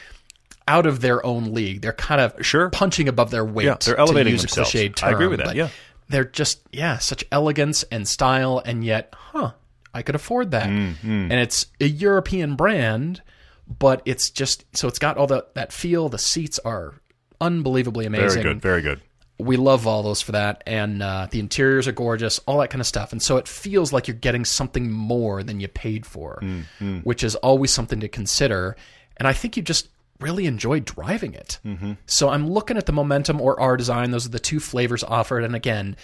[0.66, 1.82] out of their own league.
[1.82, 2.70] They're kind of Sure.
[2.70, 3.66] punching above their weight.
[3.66, 4.72] Yeah, they're elevating themselves.
[4.72, 5.68] Cliched I agree with that, yeah.
[6.08, 9.52] they're just yeah, such elegance and style, and yet, huh?
[9.92, 10.68] I could afford that.
[10.68, 11.06] Mm-hmm.
[11.30, 13.22] And it's a European brand,
[13.68, 16.08] but it's just so it's got all the that feel.
[16.08, 16.94] The seats are
[17.40, 18.62] unbelievably amazing Very good.
[18.62, 19.00] Very good.
[19.38, 22.86] We love Volvos for that, and uh, the interiors are gorgeous, all that kind of
[22.86, 23.10] stuff.
[23.12, 26.40] And so it feels like you're getting something more than you paid for,
[27.02, 28.76] which is always something to consider.
[29.16, 29.88] And I think you just
[30.20, 31.58] really enjoy driving it.
[32.06, 35.42] So I'm looking at the Momentum or R Design; those are the two flavors offered.
[35.42, 35.96] And again,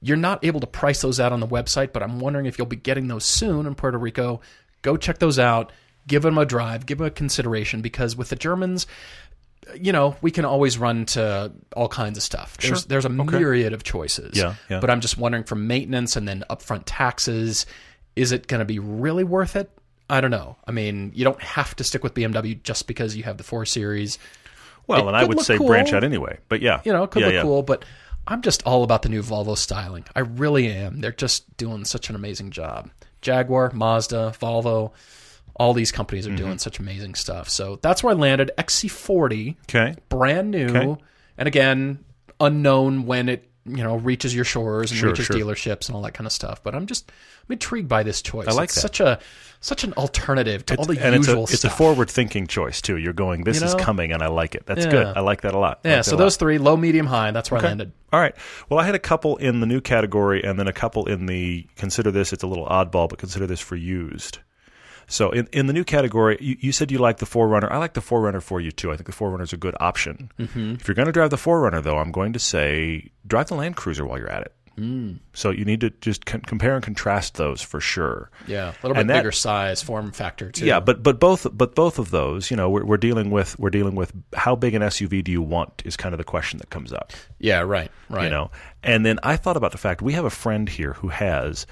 [0.00, 2.68] you're not able to price those out on the website, but I'm wondering if you'll
[2.68, 4.40] be getting those soon in Puerto Rico.
[4.82, 5.72] Go check those out.
[6.06, 6.86] Give them a drive.
[6.86, 8.86] Give them a consideration because with the Germans,
[9.74, 12.56] you know, we can always run to all kinds of stuff.
[12.58, 12.88] There's, Sure.
[12.88, 13.38] there's a Okay.
[13.38, 14.36] myriad of choices.
[14.36, 14.80] Yeah, yeah.
[14.80, 17.66] But I'm just wondering for maintenance and then upfront taxes,
[18.14, 19.70] is it going to be really worth it?
[20.08, 20.56] I don't know.
[20.66, 23.66] I mean, you don't have to stick with BMW just because you have the 4
[23.66, 24.18] Series.
[24.86, 25.66] Well, It and I would say cool.
[25.66, 26.38] branch out anyway.
[26.48, 26.80] But yeah.
[26.84, 27.42] You know, it could yeah, look yeah.
[27.42, 27.84] cool, but
[28.28, 30.04] I'm just all about the new Volvo styling.
[30.14, 31.00] I really am.
[31.00, 32.90] They're just doing such an amazing job.
[33.20, 34.92] Jaguar, Mazda, Volvo,
[35.58, 36.36] all these companies are Mm-hmm.
[36.44, 37.48] doing such amazing stuff.
[37.48, 38.50] So that's where I landed.
[38.58, 39.94] XC40 Okay.
[40.08, 40.96] brand new, Okay.
[41.38, 41.98] and again
[42.40, 45.36] unknown when it you know reaches your shores and Sure, reaches sure.
[45.36, 46.62] dealerships and all that kind of stuff.
[46.62, 47.10] But I'm just
[47.48, 48.46] I'm intrigued by this choice.
[48.46, 48.80] I like it's that.
[48.82, 49.18] such a
[49.60, 52.98] such an alternative to all the and usual it's a, it's a forward-thinking choice too.
[52.98, 54.66] You're going, this You is coming, and I like it.
[54.66, 54.90] That's Yeah.
[54.90, 55.06] good.
[55.16, 55.80] I like that a lot.
[55.84, 56.18] I yeah, like so a lot.
[56.24, 57.30] those three, low, medium, high.
[57.32, 57.90] That's where I landed.
[58.12, 58.34] All right.
[58.68, 61.66] Well, I had a couple in the new category, and then a couple in the
[61.76, 62.32] consider this.
[62.34, 64.38] It's a little oddball, but consider this for used.
[65.08, 67.70] So in, in the new category, you, you said you like the 4Runner.
[67.70, 68.90] I like the 4Runner for you too.
[68.92, 70.30] I think the 4Runner is a good option.
[70.38, 70.74] Mm-hmm.
[70.80, 73.76] If you're going to drive the 4Runner, though, I'm going to say drive the Land
[73.76, 74.52] Cruiser while you're at it.
[74.76, 75.20] Mm.
[75.32, 78.30] So you need to just compare and contrast those for sure.
[78.46, 80.66] Yeah, a little bit And that- bigger size, form factor too.
[80.66, 83.70] Yeah, but but both but both of those, you know, we're, we're dealing with we're
[83.70, 86.68] dealing with how big an SUV do you want is kind of the question that
[86.68, 87.12] comes up.
[87.38, 88.24] yeah, right, right.
[88.24, 88.50] You know,
[88.82, 91.66] and then I thought about the fact we have a friend here who has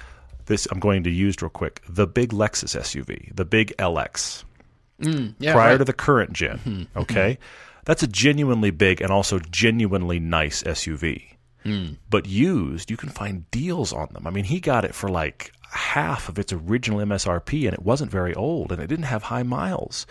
[0.45, 0.67] this.
[0.71, 4.43] I'm going to use real quick the big Lexus SUV, the big LX,
[5.01, 5.77] mm, yeah, prior right.
[5.77, 6.57] to the current gen.
[6.59, 6.99] Mm-hmm, mm-hmm.
[6.99, 7.37] Okay,
[7.85, 11.35] that's a genuinely big and also genuinely nice SUV.
[11.63, 11.97] Mm.
[12.09, 14.27] But used, you can find deals on them.
[14.27, 18.11] I mean, he got it for like half of its original MSRP, and it wasn't
[18.11, 20.07] very old, and it didn't have high miles.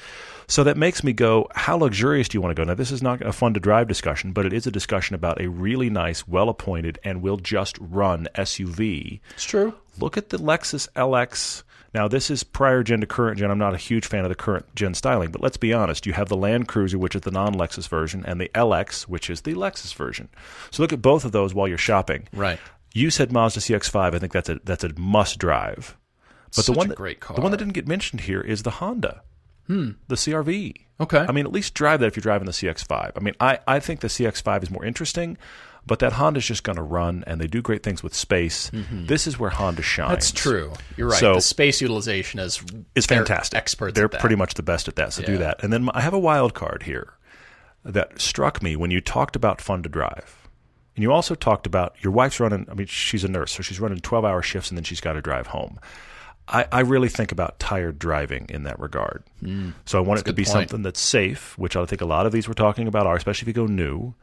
[0.47, 2.67] So that makes me go, how luxurious do you want to go?
[2.67, 5.41] Now, this is not a fun to drive discussion, but it is a discussion about
[5.41, 9.21] a really nice, well appointed, and will just run SUV.
[9.31, 9.75] it's true.
[9.99, 11.63] Look at the Lexus LX.
[11.95, 13.53] Now, this is prior gen to current gen.
[13.53, 16.07] I'm not a huge fan of the current gen styling, but let's be honest.
[16.07, 19.31] You have the Land Cruiser, which is the non Lexus version, and the LX, which
[19.31, 20.29] is the Lexus version.
[20.73, 22.27] So look at both of those while you're shopping.
[22.33, 22.59] Right.
[22.95, 24.15] You said Mazda CX5.
[24.15, 25.99] I think that's a that's a must drive.
[26.47, 27.35] But Such the one a that, great car.
[27.35, 29.23] the one that didn't get mentioned here is the Honda,
[29.67, 29.91] hmm.
[30.07, 30.75] the CRV.
[31.01, 31.19] Okay.
[31.19, 33.13] I mean, at least drive that if you're driving the CX5.
[33.17, 35.37] I mean, I, I think the CX5 is more interesting,
[35.85, 38.71] but that Honda's just going to run, and they do great things with space.
[38.93, 40.07] This is where Honda shines.
[40.07, 40.15] Mm-hmm.
[40.15, 40.73] That's true.
[40.97, 41.19] You're right.
[41.19, 42.63] So- the space utilization is
[42.95, 43.57] is fantastic.
[43.57, 43.95] Experts.
[43.97, 45.13] They're pretty much the best at that.
[45.13, 45.65] So do that.
[45.65, 47.15] And then I have a wild card here
[47.85, 50.44] that struck me when you talked about fun to drive.
[50.97, 53.81] And you also talked about your wife's running, I mean, she's a nurse, so she's
[53.81, 55.81] running 12 hour shifts and then she's got to drive home.
[56.47, 59.25] I, I really think about tired driving in that regard.
[59.87, 60.53] So I want it to be point.
[60.53, 63.45] something that's safe, which I think a lot of these we're talking about are, especially
[63.45, 64.15] if you go new.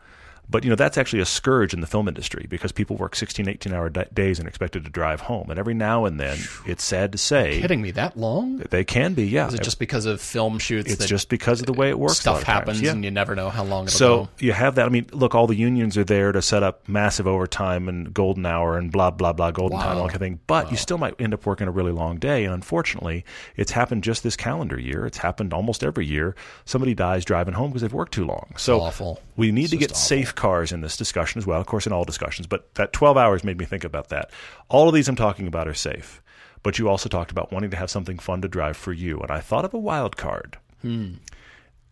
[0.50, 3.48] But you know that's actually a scourge in the film industry because people work 16,
[3.48, 6.84] 18 hour da- days and expected to drive home, and every now and then it's
[6.84, 8.58] sad to say Kidding me that long?
[8.70, 9.26] they can be.
[9.28, 10.92] Yeah, Is it just because of film shoots?
[10.92, 12.18] it's that just because of the way it works.
[12.20, 12.92] stuff happens Yeah.
[12.92, 14.30] and you never know how long it'll So go.
[14.40, 14.86] you have that.
[14.86, 18.46] I mean, look, all the unions are there to set up massive overtime and golden
[18.46, 20.40] hour and blah blah blah, golden time, all kind of thing.
[20.48, 22.44] But you still might end up working a really long day.
[22.44, 23.24] And unfortunately,
[23.56, 25.06] it's happened just this calendar year.
[25.06, 26.36] It's happened almost every year.
[26.66, 28.52] Somebody dies driving home because they've worked too long.
[28.58, 29.22] So Awful.
[29.38, 30.02] we need It's to get awful.
[30.36, 31.60] Cars in this discussion as well.
[31.60, 32.48] Of course, in all discussions.
[32.48, 34.32] But that 12 hours made me think about that.
[34.70, 36.22] All of these I'm talking about are safe.
[36.64, 39.20] But you also talked about wanting to have something fun to drive for you.
[39.20, 40.58] And I thought of a wild card.
[40.82, 41.16] Hmm.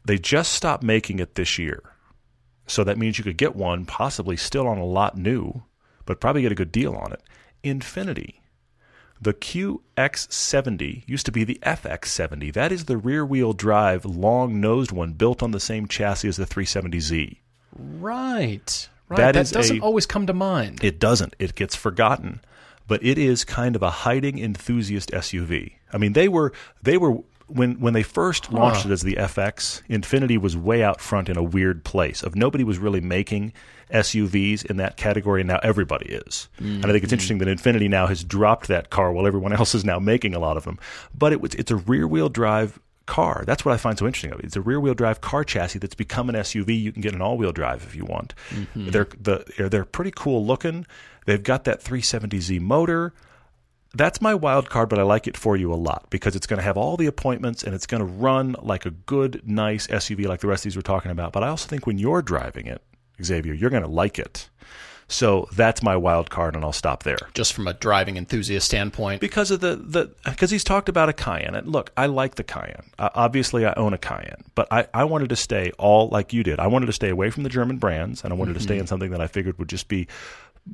[0.06, 1.84] They just stopped making it this year.
[2.68, 5.64] So that means you could get one possibly still on a lot new,
[6.06, 7.24] but probably get a good deal on it.
[7.64, 8.36] Infiniti.
[9.22, 12.54] The QX70 used to be the FX70.
[12.54, 16.38] That is the rear wheel drive, long nosed one built on the same chassis as
[16.38, 17.40] the 370Z.
[17.78, 18.90] Right.
[19.10, 19.34] Right.
[19.34, 20.84] That doesn't a- always come to mind.
[20.84, 21.36] It doesn't.
[21.40, 22.42] It gets forgotten.
[22.88, 25.74] But it is kind of a hiding enthusiast SUV.
[25.94, 29.82] I mean, they were they were when when they first launched it as the FX,
[29.90, 32.24] Infiniti was way out front in a weird place.
[32.24, 33.54] Of nobody was really making
[33.92, 36.48] SUVs in that category, and now everybody is.
[36.58, 37.14] And I think it's mm-hmm.
[37.14, 40.40] interesting that Infiniti now has dropped that car while everyone else is now making a
[40.40, 40.80] lot of them.
[41.18, 43.44] But it was it's a rear wheel drive car.
[43.46, 44.40] That's what I find so interesting.
[44.44, 46.80] It's a rear wheel drive car chassis that's become an SUV.
[46.80, 48.36] You can get an all wheel drive if you want.
[48.52, 48.92] Mm-hmm.
[48.92, 50.86] They're the they're, they're pretty cool looking.
[51.26, 53.14] They've got that 370Z motor.
[53.96, 56.60] That's my wild card, but I like it for you a lot because it's going
[56.60, 60.28] to have all the appointments and it's going to run like a good, nice SUV
[60.28, 61.34] like the rest of these we're talking about.
[61.34, 62.84] But I also think when you're driving it,
[63.24, 64.50] Xavier, you're going to like it.
[65.12, 69.20] So that's my wild card, and I'll stop there Just from a driving enthusiast standpoint.
[69.22, 71.56] because of the the because he's talked about a Cayenne.
[71.56, 72.92] And look, I like the Cayenne.
[73.00, 76.44] Uh, obviously, I own a Cayenne, but I, I wanted to stay all like you
[76.44, 76.60] did.
[76.60, 78.86] I wanted to stay away from the German brands, and I wanted to stay in
[78.88, 80.08] something that I figured would just be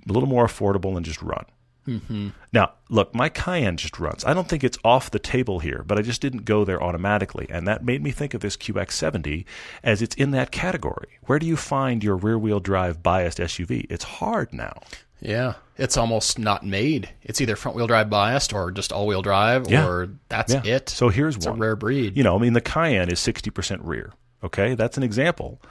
[0.08, 1.46] a little more affordable and just run.
[1.88, 2.30] Mm-hmm.
[2.52, 4.26] Now, look, my Cayenne just runs.
[4.26, 7.46] I don't think it's off the table here, but I just didn't go there automatically,
[7.50, 9.46] and that made me think of this QX70
[9.84, 11.20] as it's in that category.
[11.26, 13.86] Where do you find your rear-wheel drive biased SUV?
[13.90, 14.82] It's hard now.
[15.22, 15.54] Yeah.
[15.78, 17.10] It's almost not made.
[17.24, 19.88] It's either front wheel drive biased or just all wheel drive Yeah.
[19.88, 20.62] or that's Yeah.
[20.66, 20.90] it.
[20.90, 21.56] So here's it's one.
[21.56, 22.16] a rare breed.
[22.18, 24.14] You know, I mean, the Cayenne is 60% rear.
[24.44, 25.62] Okay, that's an example.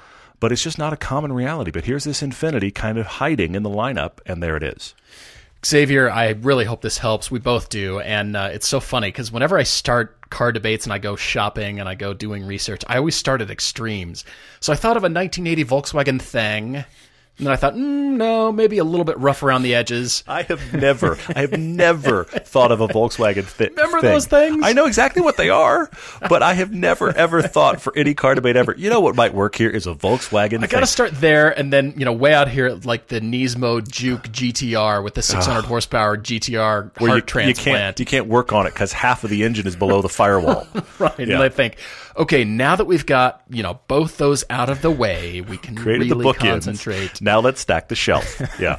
[0.41, 1.71] But it's just not a common reality.
[1.71, 4.95] But here's this Infiniti kind of hiding in the lineup, and there it is.
[5.65, 7.31] Xavier, I really hope this helps.
[7.31, 8.01] We both do.
[8.01, 11.81] And uh, it's so funny because whenever I start car debates and I go shopping
[11.81, 14.25] and I go doing research, I always start at extremes.
[14.61, 16.85] So I thought of a 1980 Volkswagen thing.
[17.37, 20.23] And then I thought, mm, no, maybe a little bit rough around the edges.
[20.29, 23.71] I have never, I have never thought of a Volkswagen fit.
[23.71, 24.11] Remember thing.
[24.11, 24.63] those things?
[24.65, 25.91] I know exactly what they are,
[26.29, 28.73] but I have never ever thought for any car debate ever.
[28.79, 30.63] You know what might work here is a Volkswagen.
[30.63, 33.87] I got to start there, and then you know, way out here, like the Nismo
[33.87, 37.57] Juke GTR with the 600 horsepower GTR where heart you, you transplant.
[37.79, 40.69] can't you can't work on it because half of the engine is below the firewall.
[41.01, 41.35] right, Yeah.
[41.35, 41.79] and I think,
[42.17, 45.75] okay, now that we've got you know both those out of the way, we can
[45.77, 46.65] Created really the bookends.
[46.65, 47.21] concentrate.
[47.21, 48.41] Now let's stack the shelf.
[48.61, 48.79] Yeah.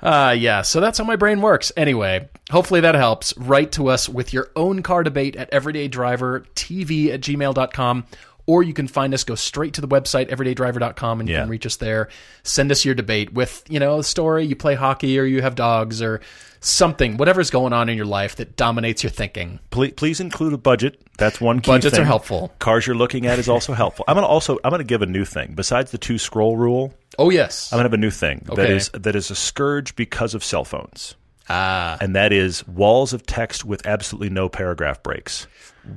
[0.00, 1.72] Uh, yeah, so that's how my brain works.
[1.76, 3.36] Anyway, hopefully that helps.
[3.36, 8.06] Write to us with your own car debate at everydaydrivertv at gmail.com.
[8.46, 11.42] Or you can find us, go straight to the website, everydaydriver.com, and you Yeah.
[11.42, 12.08] can reach us there.
[12.44, 15.54] Send us your debate with, you know, a story, you play hockey or you have
[15.54, 16.20] dogs or
[16.60, 19.60] something, whatever's going on in your life that dominates your thinking.
[19.70, 21.00] please, please include a budget.
[21.18, 22.02] That's one key Budgets thing.
[22.02, 22.52] are helpful.
[22.58, 24.04] Cars you're looking at is also helpful.
[24.08, 26.94] I'm gonna also I'm gonna give a new thing besides the two scroll rule.
[27.18, 27.72] Oh, yes.
[27.72, 28.76] I'm gonna have a new thing that Okay.
[28.76, 31.16] is that is a scourge because of cell phones,
[31.48, 35.46] Ah, and that is walls of text with absolutely no paragraph breaks.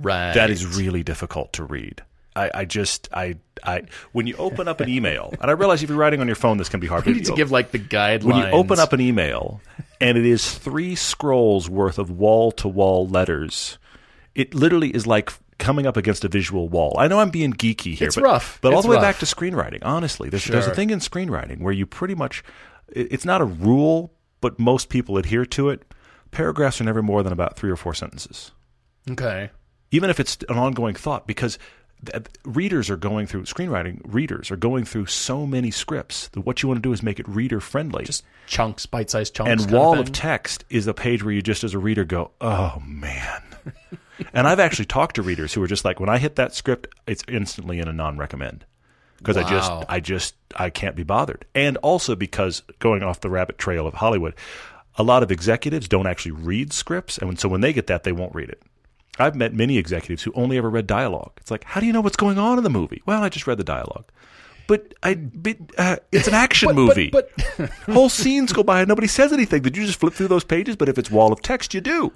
[0.02, 0.34] right.
[0.34, 2.02] That is really difficult to read.
[2.36, 5.90] I, I just I I when you open up an email, and I realize if
[5.90, 7.06] you're writing on your phone, this can be hard.
[7.06, 8.24] We but need to give, like, the guidelines.
[8.24, 9.62] when you open up an email
[10.00, 13.78] and it is three scrolls worth of wall to wall letters,
[14.36, 16.96] it literally is like coming up against a visual wall.
[16.98, 18.58] I know I'm being geeky here, It's but, rough.
[18.62, 19.04] but all the way rough.
[19.04, 22.44] back to screenwriting, honestly, there's, there's a thing in screenwriting where you pretty much,
[22.90, 25.84] it's not a rule, but most people adhere to it.
[26.32, 28.52] Paragraphs are never more than about three or four sentences
[29.12, 29.52] Okay.
[29.92, 31.60] even if it's an ongoing thought, because
[32.46, 34.02] readers are going through screenwriting.
[34.06, 37.20] Readers are going through so many scripts that what you want to do is make
[37.20, 38.06] it reader friendly.
[38.06, 39.64] Just chunks, bite sized chunks.
[39.64, 42.32] and wall of, of text is a page where you just, as a reader, go,
[42.42, 43.44] "Oh man."
[44.34, 46.88] and I've actually talked to readers who are just like, when I hit that script,
[47.08, 48.66] it's instantly in a non-recommend
[49.18, 51.46] because I just, I just, I can't be bothered.
[51.54, 54.34] And also because going off the rabbit trail of Hollywood,
[54.96, 58.12] a lot of executives don't actually read scripts, and so when they get that, they
[58.12, 58.62] won't read it.
[59.20, 61.32] I've met many executives who only ever read dialogue.
[61.38, 63.02] It's like, how do you know what's going on in the movie?
[63.06, 64.06] Well, I just read the dialogue.
[64.68, 67.10] But I, but, uh, it's an action But- but- movie.
[67.10, 67.30] but-
[67.94, 69.62] Whole scenes go by and nobody says anything.
[69.64, 70.76] Did you just flip through those pages?
[70.76, 72.14] But if it's wall of text, you do.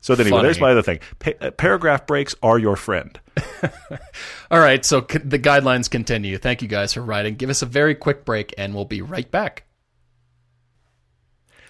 [0.00, 0.42] So anyway, Funny.
[0.44, 1.00] there's my other thing.
[1.18, 3.18] Pa- uh, paragraph breaks are your friend.
[4.50, 6.38] All right, so c- the guidelines continue.
[6.38, 7.34] Thank you guys for writing.
[7.34, 9.64] Give us a very quick break, and we'll be right back.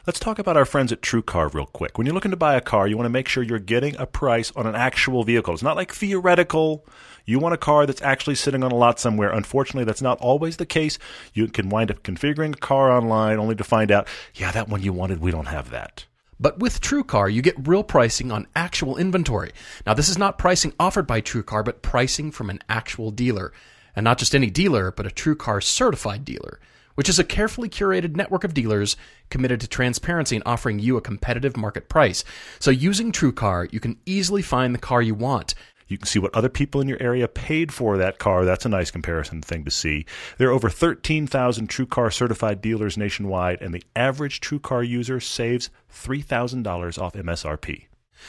[0.09, 1.99] Let's talk about our friends at TrueCar real quick.
[1.99, 4.07] When you're looking to buy a car, you want to make sure you're getting a
[4.07, 5.53] price on an actual vehicle.
[5.53, 6.87] It's not like theoretical.
[7.27, 9.31] You want a car that's actually sitting on a lot somewhere.
[9.31, 10.99] Unfortunately, that's not always the case.
[11.35, 14.83] You can wind up configuring a car online only to find out, yeah, that one
[14.83, 16.07] you wanted, we don't have that.
[16.41, 19.53] But with TrueCar, you get real pricing on actual inventory.
[19.85, 23.53] Now, this is not pricing offered by TrueCar, but pricing from an actual dealer.
[23.95, 26.61] And not just any dealer, but a TrueCar certified dealer,
[26.99, 28.97] which is a carefully curated network of dealers
[29.31, 32.25] committed to transparency and offering you a competitive market price.
[32.59, 35.55] So using TrueCar, you can easily find the car you want.
[35.87, 38.45] You can see what other people in your area paid for that car.
[38.45, 40.07] That's a nice comparison thing to see.
[40.39, 47.01] There are over 13,000 TrueCar certified dealers nationwide, and the average TrueCar user saves $3,000
[47.01, 47.87] off MSRP.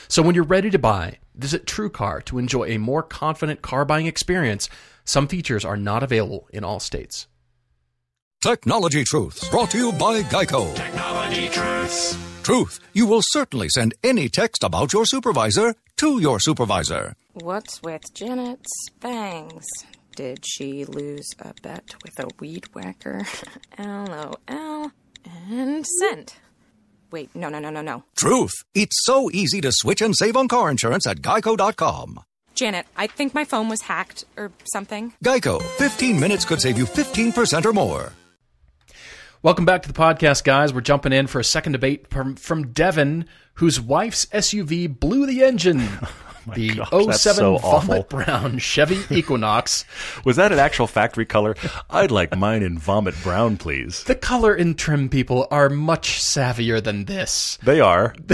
[0.08, 4.05] So when you're ready to buy, visit TrueCar to enjoy a more confident car buying
[4.05, 4.69] experience.
[5.05, 7.25] Some features are not available in all states.
[8.41, 10.73] Technology Truths, brought to you by Geico.
[10.73, 12.17] Technology Truths.
[12.41, 17.15] Truth, you will certainly send any text about your supervisor to your supervisor.
[17.34, 18.71] What's with Janet's
[19.02, 19.67] bangs?
[20.15, 23.23] Did she lose a bet with a weed whacker?
[23.78, 24.91] LOL.
[25.49, 26.38] And sent.
[27.12, 28.06] Wait, no, no, no, no, no.
[28.15, 32.21] Truth, it's so easy to switch and save on car insurance at geico.com.
[32.56, 35.12] Janet, I think my phone was hacked or something.
[35.25, 38.13] Geico, 15 minutes could save you 15% or more.
[39.41, 40.73] Welcome back to the podcast, guys.
[40.73, 43.23] We're jumping in for a second debate from, from Devin,
[43.54, 45.88] whose wife's SUV blew the engine.
[46.47, 47.88] Oh the gosh, 07 so awful.
[48.02, 49.86] Vomit Brown Chevy Equinox.
[50.25, 51.56] Was that an actual factory color?
[51.91, 54.04] I'd like mine in vomit brown, please.
[54.06, 57.60] the color and trim people are much savvier than this.
[57.62, 58.15] They are.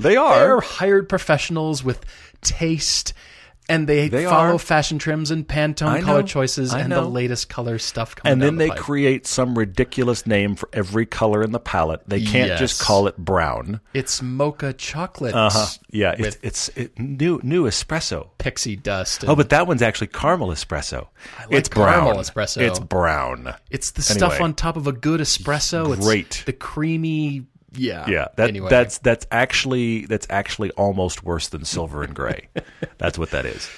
[0.00, 0.38] They are.
[0.40, 0.60] They're are.
[0.62, 2.04] hired professionals with
[2.40, 3.12] taste.
[3.70, 4.58] And they, They follow are.
[4.58, 7.02] fashion trims and Pantone color choices I and know.
[7.02, 8.78] the latest color stuff coming And then the they pipe.
[8.78, 12.02] create some ridiculous name for every color in the palette.
[12.06, 12.58] They can't Yes.
[12.58, 13.80] just call it brown.
[13.94, 15.66] It's mocha chocolate Uh-huh.
[15.90, 18.28] Yeah, it's it's it, new new espresso.
[18.38, 19.24] pixie dust.
[19.26, 21.06] Oh, but that one's actually caramel espresso.
[21.46, 22.16] like it's brown.
[22.16, 22.60] espresso.
[22.60, 23.54] It's brown.
[23.70, 25.98] It's the stuff on top of a good espresso.
[26.00, 26.26] Great.
[26.26, 27.46] It's the creamy.
[27.72, 28.08] Yeah.
[28.08, 28.68] Yeah, that anyway.
[28.68, 32.48] that's that's actually that's actually almost worse than silver and gray.
[32.98, 33.68] that's what that is.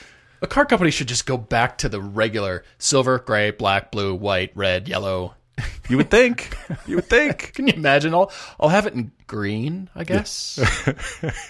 [0.40, 4.52] a car company should just go back to the regular silver, gray, black, blue, white,
[4.54, 5.34] red, yellow.
[5.88, 6.56] You would think.
[6.86, 7.52] You would think.
[7.54, 8.14] Can you imagine?
[8.14, 9.90] I'll I'll have it in green.
[9.94, 10.58] I guess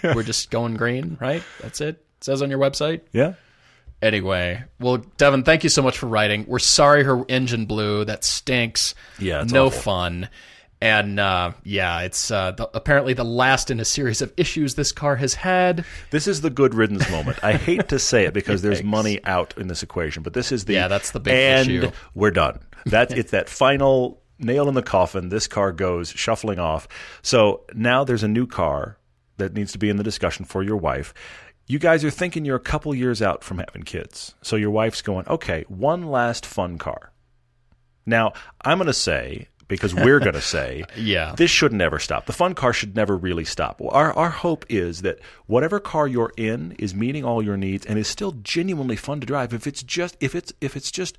[0.03, 1.43] we're just going green, right?
[1.61, 1.87] That's it.
[1.87, 2.05] it.
[2.21, 3.01] Says on your website.
[3.11, 3.33] Yeah.
[4.01, 6.43] Anyway, well, Devin, thank you so much for writing.
[6.45, 8.03] We're sorry her engine blew.
[8.03, 8.95] That stinks.
[9.17, 9.79] Yeah, no awful.
[9.79, 10.29] fun.
[10.83, 14.91] And uh, yeah, it's uh, the, apparently the last in a series of issues this
[14.91, 15.85] car has had.
[16.11, 17.41] This is the good riddance moment.
[17.41, 20.65] I hate to say it because there's money out in this equation, but this is
[20.65, 21.91] the Yeah, that's the big and issue.
[22.13, 22.59] we're done.
[22.85, 25.29] That it's that final nail in the coffin.
[25.29, 26.89] This car goes shuffling off.
[27.21, 28.97] So now there's a new car
[29.37, 31.13] that needs to be in the discussion for your wife.
[31.65, 34.35] You guys are thinking you're a couple years out from having kids.
[34.41, 37.13] So your wife's going, okay, one last fun car.
[38.05, 41.33] Now, I'm going to say, because we're going to say, Yeah.
[41.37, 42.25] this should never stop.
[42.25, 43.81] The fun car should never really stop.
[43.81, 47.97] Our, our hope is that whatever car you're in is meeting all your needs and
[47.99, 49.53] is still genuinely fun to drive.
[49.53, 51.17] If it's just, if it's, if it's just,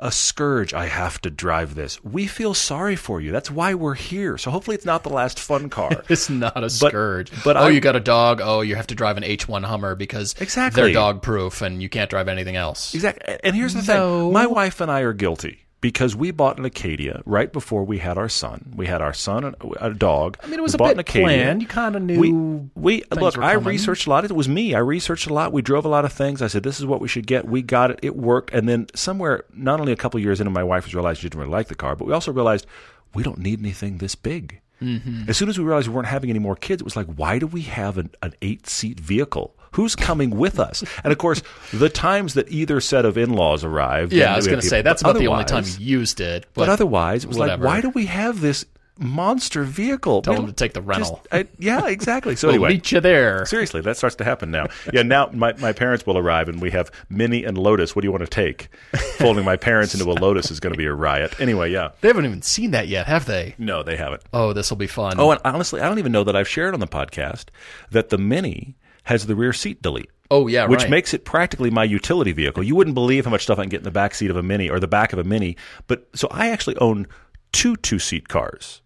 [0.00, 0.74] a scourge.
[0.74, 2.02] I have to drive this.
[2.02, 3.30] We feel sorry for you.
[3.30, 4.36] That's why we're here.
[4.36, 6.02] So hopefully it's not the last fun car.
[6.08, 7.30] It's not a scourge.
[7.44, 8.40] but oh, I- you got a dog.
[8.42, 10.82] Oh, you have to drive an H1 Hummer because Exactly.
[10.82, 12.92] they're dog proof and you can't drive anything else.
[12.92, 13.36] Exactly.
[13.44, 14.24] And here's the No.
[14.24, 17.98] thing my wife and I are guilty because we bought an Acadia right before we
[17.98, 18.72] had our son.
[18.74, 20.38] We had our son and a dog.
[20.42, 21.22] I mean, it was we a bit an Acadia.
[21.26, 21.60] planned.
[21.60, 22.18] You kind of knew.
[22.18, 22.32] We,
[22.74, 23.36] we look.
[23.36, 24.24] I researched a lot.
[24.24, 24.74] It was me.
[24.74, 25.52] I researched a lot.
[25.52, 26.40] We drove a lot of things.
[26.40, 27.98] I said, "This is what we should get." We got it.
[28.02, 28.54] It worked.
[28.54, 31.38] And then somewhere, not only a couple years into, my wife was realized she didn't
[31.38, 32.66] really like the car, but we also realized
[33.12, 34.62] we don't need anything this big.
[34.80, 35.24] Mm-hmm.
[35.28, 37.38] As soon as we realized we weren't having any more kids, it was like, why
[37.38, 39.54] do we have an, an eight seat vehicle?
[39.74, 40.82] Who's coming with us?
[41.02, 44.12] And of course, the times that either set of in laws arrived.
[44.12, 46.46] yeah, I was going to say that's but about the only time you used it.
[46.54, 47.64] But otherwise, it was whatever.
[47.64, 48.64] like, why do we have this
[48.98, 50.22] monster vehicle.
[50.22, 51.22] Tell him to take the just- rental.
[51.32, 52.36] I- yeah, exactly.
[52.36, 53.44] So We'll anyway, meet you there.
[53.46, 54.66] Seriously, that starts to happen now.
[54.92, 57.94] Yeah, now my, my parents will arrive and we have Mini and Lotus.
[57.96, 58.68] What do you want to take?
[59.18, 61.40] Folding my parents into a Lotus is going to be a riot.
[61.40, 61.90] Anyway, yeah.
[62.00, 63.54] They haven't even seen that yet, have they?
[63.58, 64.22] No, they haven't.
[64.32, 65.18] Oh, this will be fun.
[65.18, 67.46] Oh, and honestly, I don't even know that I've shared on the podcast
[67.90, 70.10] that the Mini has the rear seat delete.
[70.30, 70.90] Oh, yeah, which right.
[70.90, 72.62] makes it practically my utility vehicle.
[72.62, 74.42] You wouldn't believe how much stuff I can get in the back seat of a
[74.42, 75.56] Mini or the back of a Mini.
[75.86, 77.06] But so I actually own
[77.52, 78.80] two two seat cars.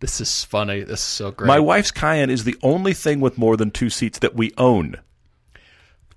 [0.00, 0.82] this is funny.
[0.82, 1.48] This is so great.
[1.48, 4.96] My wife's Cayenne is the only thing with more than two seats that we own.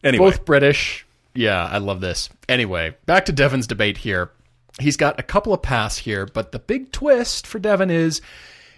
[0.04, 1.06] Anyway, Both British.
[1.34, 2.30] Yeah, I love this.
[2.50, 4.32] Anyway, back to Devin's debate here.
[4.80, 8.22] He's got a couple of paths here, but the big twist for Devin is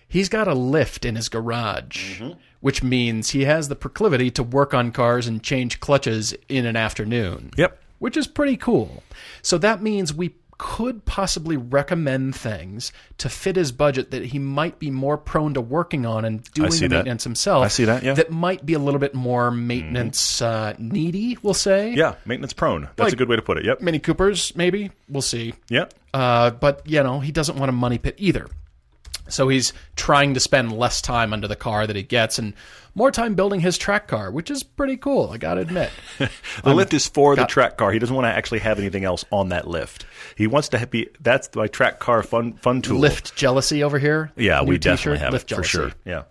[0.08, 2.40] he's got a lift in his garage, mm-hmm.
[2.62, 6.76] Which means he has the proclivity to work on cars and change clutches in an
[6.76, 7.52] afternoon.
[7.58, 7.80] Yep.
[8.00, 9.04] Which is pretty cool.
[9.42, 14.78] So that means we could possibly recommend things to fit his budget that he might
[14.78, 16.90] be more prone to working on and doing the that.
[16.90, 17.64] maintenance himself.
[17.64, 18.14] I see that, yeah.
[18.14, 21.94] That might be a little bit more maintenance uh, needy, we'll say.
[21.94, 22.90] yeah, maintenance prone.
[22.98, 23.64] That's Like- a good way to put it.
[23.66, 23.80] Yep.
[23.80, 24.92] Mini Coopers, maybe.
[25.08, 25.54] We'll see.
[25.70, 25.94] Yep.
[26.14, 28.48] Uh, but, you know, he doesn't want a money pit either.
[29.32, 32.54] So he's trying to spend less time under the car that he gets and
[32.96, 35.92] more time building his track car, which is pretty cool, I gotta admit.
[36.64, 37.92] The lift is for the track car.
[37.92, 40.06] He doesn't want to actually have anything else on that lift.
[40.36, 41.08] He wants to be.
[41.22, 43.00] That's my track car fun fun tool.
[43.00, 44.32] Lift jealousy over here.
[44.36, 45.70] Yeah, New we t-shirt, definitely have Lift it for jealousy.
[45.70, 45.92] sure.
[46.06, 46.24] Yeah.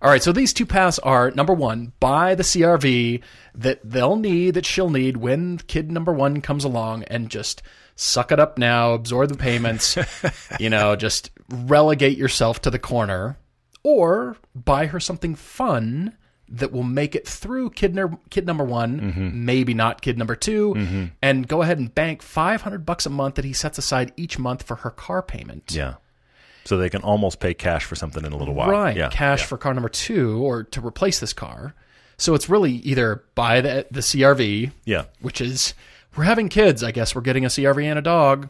[0.00, 3.22] All right, so these two paths are number one, buy the CRV
[3.54, 7.62] that they'll need, that she'll need when kid number one comes along, and just
[7.96, 9.96] suck it up now, absorb the payments,
[10.60, 13.36] you know, just relegate yourself to the corner,
[13.82, 16.16] or buy her something fun
[16.48, 19.44] that will make it through kid, ner- kid number one, Mm-hmm.
[19.46, 23.44] maybe not kid number 2 and go ahead and bank 500 bucks a month that
[23.46, 25.72] he sets aside each month for her car payment.
[25.74, 25.94] Yeah.
[26.64, 28.68] So they can almost pay cash for something in a little while.
[28.70, 28.96] Right.
[28.96, 29.08] Yeah.
[29.08, 29.46] Cash yeah.
[29.46, 31.74] for car number two or to replace this car.
[32.18, 35.04] So it's really either buy the the CRV, Yeah.
[35.22, 35.72] which is
[36.16, 36.82] we're having kids.
[36.82, 38.48] I guess we're getting a Sierra and a dog,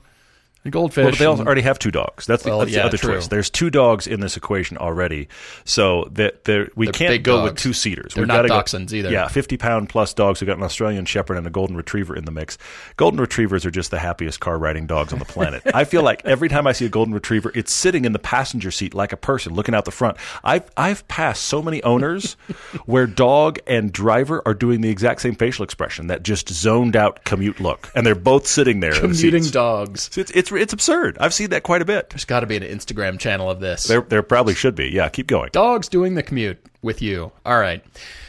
[0.65, 1.03] a goldfish.
[1.05, 2.27] Well, but they also and- already have two dogs.
[2.27, 3.13] That's the, Well, that's yeah, the other true.
[3.15, 3.31] twist.
[3.31, 5.29] There's two dogs in this equation already,
[5.65, 8.15] so that there we They're can't big go with two seaters.
[8.15, 9.11] They're We've not gotta go- either.
[9.11, 10.41] Yeah, 50 pound plus dogs.
[10.41, 12.59] We've got an Australian Shepherd and a Golden Retriever in the mix.
[12.97, 15.63] Golden Retrievers are just the happiest car riding dogs on the planet.
[15.75, 18.71] I feel like every time I see a Golden Retriever, it's sitting in the passenger
[18.71, 20.17] seat like a person looking out the front.
[20.45, 22.35] I've I've passed so many owners
[22.87, 27.25] where dog and driver are doing the exact same facial expression, that just zoned out
[27.25, 29.53] commute look, and they're both sitting there in the commuting seats.
[29.53, 30.11] dogs.
[30.17, 31.17] It's, it's it's absurd.
[31.21, 32.11] I've seen that quite a bit.
[32.11, 33.85] There's got to be an Instagram channel of this.
[33.85, 34.89] There there probably should be.
[34.89, 35.51] Yeah, keep going.
[35.53, 37.33] Dogs doing the commute with you.
[37.45, 37.85] All right.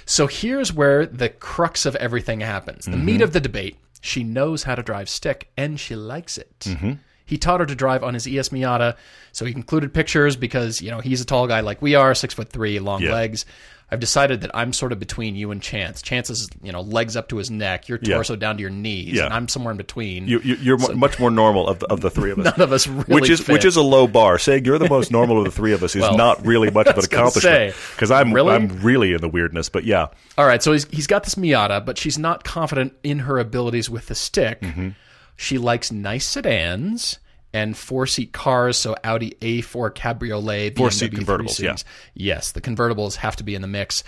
[0.06, 2.86] So here's where the crux of everything happens.
[2.86, 3.24] The meat mm-hmm.
[3.24, 3.78] of the debate.
[4.02, 6.60] She knows how to drive stick and she likes it.
[6.62, 6.94] Mm-hmm.
[7.26, 8.98] He taught her to drive on his ES Miata,
[9.32, 12.34] so he included pictures because you know he's a tall guy like we are, six
[12.34, 13.14] foot three, long Yeah.
[13.14, 13.46] legs.
[13.94, 16.02] I've decided that I'm sort of between you and Chance.
[16.02, 18.16] Chance is you know legs up to his neck, your Yeah.
[18.16, 19.26] torso down to your knees, Yeah.
[19.26, 20.28] and I'm somewhere in between.
[20.28, 22.46] You, you, you're mu much more normal of the, of the three of us.
[22.46, 23.54] None of us really which is fit.
[23.54, 24.40] which is a low bar.
[24.40, 26.88] Saying you're the most normal of the three of us is Well, not really much
[26.88, 27.76] of an accomplishment.
[27.96, 28.54] Because I'm really?
[28.56, 29.70] I'm really in the weirdness.
[29.70, 33.20] But yeah, All right, so he's, he's got this Miata, but she's not confident in
[33.20, 34.60] her abilities with the stick.
[34.62, 34.90] Mm-hmm.
[35.38, 37.20] She likes nice sedans
[37.54, 41.76] and four seat cars, so Audi A4 Cabriolet, Four-seat BMW convertibles, yeah.
[42.14, 44.04] Yes, the convertibles have to be in the mix.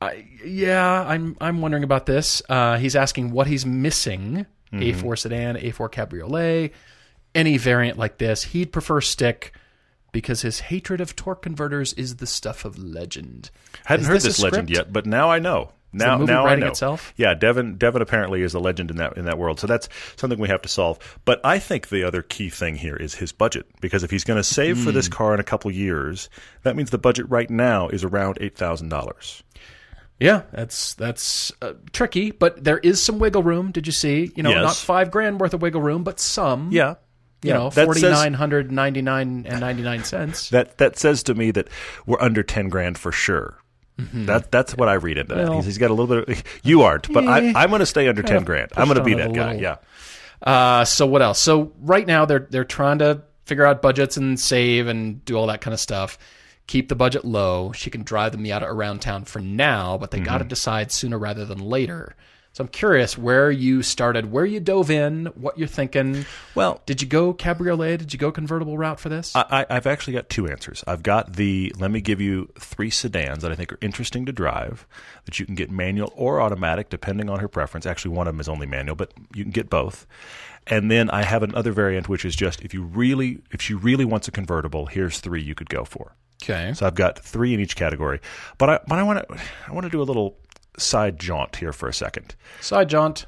[0.00, 2.42] I, yeah, I'm I'm wondering about this.
[2.48, 5.06] Uh, he's asking what he's missing: Mm-hmm.
[5.06, 6.72] A4 sedan, A4 Cabriolet,
[7.34, 8.42] any variant like this.
[8.44, 9.52] He'd prefer stick.
[10.10, 13.50] Because his hatred of torque converters is the stuff of legend.
[13.84, 15.72] hadn't Is heard this this, legend yet, but now I know.
[15.92, 16.66] Now, now I know.
[16.66, 17.14] itself?
[17.16, 17.76] Yeah, Devin.
[17.78, 19.58] Devin apparently is a legend in that in that world.
[19.58, 20.98] So that's something we have to solve.
[21.24, 23.66] But I think the other key thing here is his budget.
[23.80, 24.94] Because if he's going to save for Hmm.
[24.96, 26.28] this car in a couple years,
[26.62, 29.42] that means the budget right now is around eight thousand dollars.
[30.20, 33.70] Yeah, that's that's uh, tricky, but there is some wiggle room.
[33.70, 34.30] Did you see?
[34.36, 34.62] You know, Yes.
[34.62, 36.70] not five grand worth of wiggle room, but some.
[36.72, 36.96] Yeah,
[37.42, 37.54] you yeah.
[37.54, 40.50] know, forty nine hundred ninety nine and ninety nine cents.
[40.50, 41.68] That that says to me that
[42.04, 43.58] we're under ten grand for sure.
[44.26, 45.46] That that's what I read into that.
[45.46, 45.54] Mm-hmm.
[45.56, 46.28] He's, he's got a little bit.
[46.38, 47.52] Of, you aren't, but I, Eh.
[47.56, 48.70] I'm going to stay under ten grand.
[48.76, 49.54] I'm going to be that guy.
[49.54, 49.62] little.
[49.62, 49.76] Yeah.
[50.42, 51.40] Uh, so what else?
[51.40, 55.46] So right now they're they're trying to figure out budgets and save and do all
[55.48, 56.16] that kind of stuff.
[56.68, 57.72] Keep the budget low.
[57.72, 61.18] She can drive the Miata around town for now, but they got to decide sooner
[61.18, 62.14] rather than later.
[62.58, 66.26] So I'm curious where you started, where you dove in, what you're thinking.
[66.56, 68.00] Well, Did you go cabriolet?
[68.00, 69.36] Did you go convertible route for this?
[69.36, 70.82] I, I've actually got two answers.
[70.84, 74.32] I've got the let me give you three sedans that I think are interesting to
[74.32, 74.88] drive
[75.26, 77.86] that you can get manual or automatic depending on her preference.
[77.86, 80.04] Actually, one of them is only manual, but you can get both.
[80.66, 84.04] And then I have another variant which is just if you really if she really
[84.04, 86.16] wants a convertible, here's three you could go for.
[86.42, 86.72] Okay.
[86.74, 88.20] So I've got three in each category.
[88.58, 89.38] But I but I want to
[89.68, 90.38] I want to do a little
[90.78, 92.34] side jaunt here for a second.
[92.60, 93.26] Side jaunt.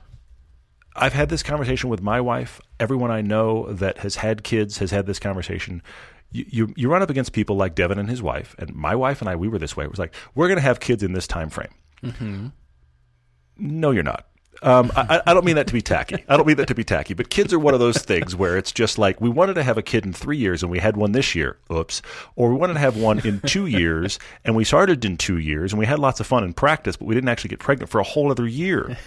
[0.96, 2.60] I've had this conversation with my wife.
[2.78, 5.82] Everyone I know that has had kids has had this conversation.
[6.32, 9.20] You, you, you run up against people like Devin and his wife, and my wife
[9.20, 9.84] and I, we were this way.
[9.84, 11.72] It was like, we're going to have kids in this time frame.
[12.02, 12.46] Mm-hmm.
[13.58, 14.26] No, you're not.
[14.62, 16.22] Um, I, I don't mean that to be tacky.
[16.28, 17.14] I don't mean that to be tacky.
[17.14, 19.78] But kids are one of those things where it's just like we wanted to have
[19.78, 21.56] a kid in three years and we had one this year.
[21.72, 22.02] Oops.
[22.36, 25.72] Or we wanted to have one in two years and we started in two years
[25.72, 28.00] and we had lots of fun in practice, but we didn't actually get pregnant for
[28.00, 28.98] a whole other year.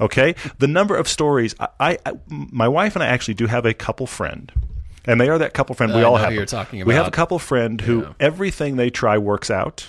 [0.00, 0.34] Okay.
[0.58, 1.54] The number of stories.
[1.78, 4.50] I, I, my wife and I actually do have a couple friend.
[5.04, 6.32] And they are that couple friend we I all have.
[6.32, 8.12] you're talking We have a couple friend who Yeah.
[8.20, 9.88] everything they try works out,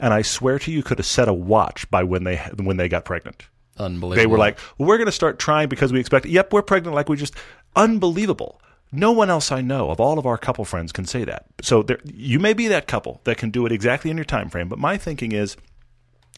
[0.00, 2.88] and I swear to you, could have set a watch by when they when they
[2.88, 3.48] got pregnant.
[3.78, 4.16] Unbelievable.
[4.22, 6.26] They were like, we're going to start trying because we expect.
[6.26, 6.94] Yep, we're pregnant.
[6.94, 7.34] Like we just
[7.76, 8.60] unbelievable.
[8.92, 11.46] No one else I know of all of our couple friends can say that.
[11.62, 14.50] So there, you may be that couple that can do it exactly in your time
[14.50, 14.68] frame.
[14.68, 15.56] But my thinking is,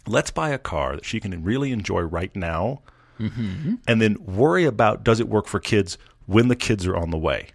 [0.07, 2.83] let's buy a car that she can really enjoy right now,
[3.21, 3.75] Mm-hmm.
[3.87, 7.17] and then worry about does it work for kids when the kids are on the
[7.19, 7.51] way.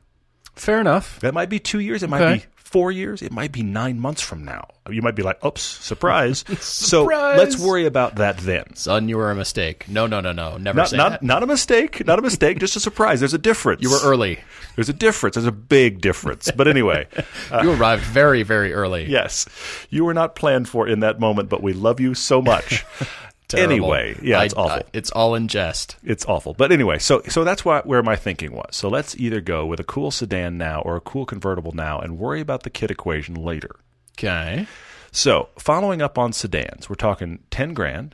[0.60, 1.20] Fair enough.
[1.22, 2.04] That might be two years.
[2.04, 2.34] It might Okay.
[2.40, 3.24] be four years.
[3.24, 4.68] It might be nine months from now.
[4.88, 6.44] You might be like, oops, surprise.
[6.60, 8.76] So let's worry about that then.
[8.76, 9.86] Son, you were a mistake.
[9.88, 10.58] No, no, no, no.
[10.58, 11.24] Never Not, say not, that.
[11.24, 12.06] not a mistake.
[12.06, 12.60] Not a mistake.
[12.60, 13.20] just a surprise.
[13.22, 13.82] There's a difference.
[13.82, 14.40] You were early.
[14.76, 15.34] There's a difference.
[15.36, 16.52] There's a big difference.
[16.52, 17.08] But anyway,
[17.64, 19.06] you arrived very, very early.
[19.10, 19.48] yes,
[19.90, 22.86] you were not planned for in that moment, but we love you so much.
[23.50, 23.74] Terrible.
[23.74, 24.78] Anyway, yeah, it's I- awful.
[24.78, 25.98] I- it's all in jest.
[26.04, 26.54] It's awful.
[26.54, 28.76] But anyway, so so that's why, where my thinking was.
[28.76, 32.18] So let's either go with a cool sedan now or a cool convertible now and
[32.20, 33.72] worry about the kit equation later.
[34.18, 34.68] Okay.
[35.12, 38.14] So, following up on sedans, we're talking 10 grand.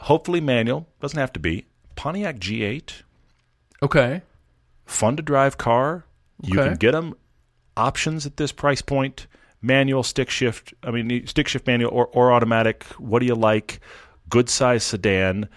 [0.00, 1.64] Hopefully manual, doesn't have to be.
[1.94, 3.02] Pontiac G8,
[3.82, 4.20] Okay.
[4.84, 6.04] fun to drive car.
[6.42, 6.68] You Okay.
[6.68, 7.14] can get them
[7.76, 9.26] options at this price point.
[9.62, 12.84] Manual, stick shift, I mean stick shift manual or, or automatic.
[12.98, 13.80] What do you like?
[14.28, 15.48] Good size sedan.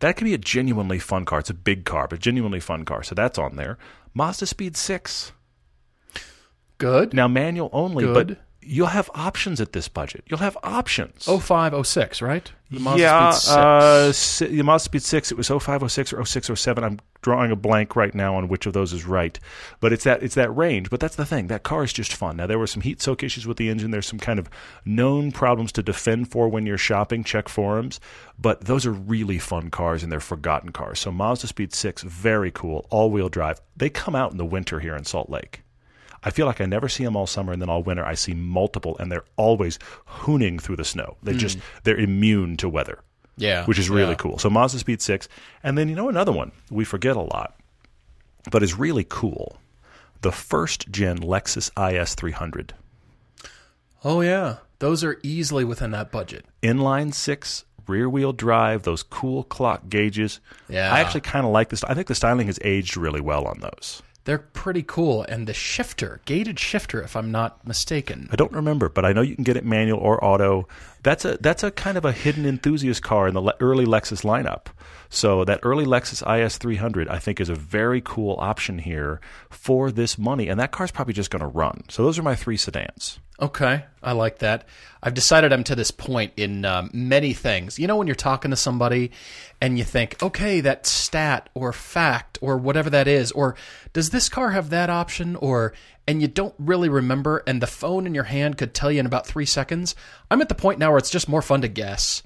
[0.00, 1.38] That could be a genuinely fun car.
[1.38, 3.02] It's a big car, but genuinely fun car.
[3.02, 3.78] So that's on there.
[4.14, 5.32] Mazda Speed 6.
[6.78, 7.14] Good.
[7.14, 8.26] Now manual only, Good.
[8.28, 10.24] but you'll have options at this budget.
[10.26, 11.26] You'll have options.
[11.28, 12.50] Oh five, oh six, right?
[12.70, 13.56] The Mazda yeah, Speed 6.
[13.56, 16.82] Uh, si- the Mazda Speed 6, it was 0506 or 0607.
[16.82, 19.38] I'm drawing a blank right now on which of those is right.
[19.80, 20.88] But it's that it's that range.
[20.88, 21.48] But that's the thing.
[21.48, 22.36] That car is just fun.
[22.38, 23.90] Now, there were some heat soak issues with the engine.
[23.90, 24.48] There's some kind of
[24.86, 27.24] known problems to defend for when you're shopping.
[27.24, 28.00] Check forums.
[28.38, 30.98] But those are really fun cars, and they're forgotten cars.
[30.98, 32.86] So Mazda Speed 6, very cool.
[32.88, 33.60] All-wheel drive.
[33.76, 35.61] They come out in the winter here in Salt Lake.
[36.24, 38.34] I feel like I never see them all summer, and then all winter I see
[38.34, 41.16] multiple, and they're always hooning through the snow.
[41.22, 41.64] They just hmm.
[41.84, 43.00] they're immune to weather,
[43.36, 43.64] yeah.
[43.66, 44.16] which is really yeah.
[44.16, 44.38] cool.
[44.38, 45.28] So Mazda Speed Six,
[45.62, 47.56] and then you know another one we forget a lot,
[48.50, 49.58] but is really cool.
[50.20, 52.74] The first gen Lexus IS 300
[54.04, 54.56] Oh yeah.
[54.78, 56.44] Those are easily within that budget.
[56.62, 57.64] inline six.
[57.88, 60.40] Rear wheel drive, those cool clock gauges.
[60.68, 60.92] Yeah.
[60.92, 61.82] I actually kind of like this.
[61.84, 64.02] I think the styling has aged really well on those.
[64.24, 65.24] They're pretty cool.
[65.24, 68.28] And the shifter, gated shifter, if I'm not mistaken.
[68.30, 70.68] I don't remember, but I know you can get it manual or auto.
[71.02, 74.22] That's a that's a kind of a hidden enthusiast car in the le- early Lexus
[74.22, 74.66] lineup.
[75.08, 79.90] So that early Lexus IS 300, I think, is a very cool option here for
[79.90, 81.84] this money, and that car's probably just going to run.
[81.88, 83.18] So those are my three sedans.
[83.42, 84.68] Okay, I like that.
[85.02, 87.76] I've decided I'm to this point in um, many things.
[87.76, 89.10] You know, when you're talking to somebody
[89.60, 93.56] and you think, okay, that stat or fact or whatever that is, or
[93.92, 95.72] does this car have that option, or
[96.06, 99.06] and you don't really remember, and the phone in your hand could tell you in
[99.06, 99.94] about three seconds.
[100.30, 102.22] I'm at the point now where it's just more fun to guess.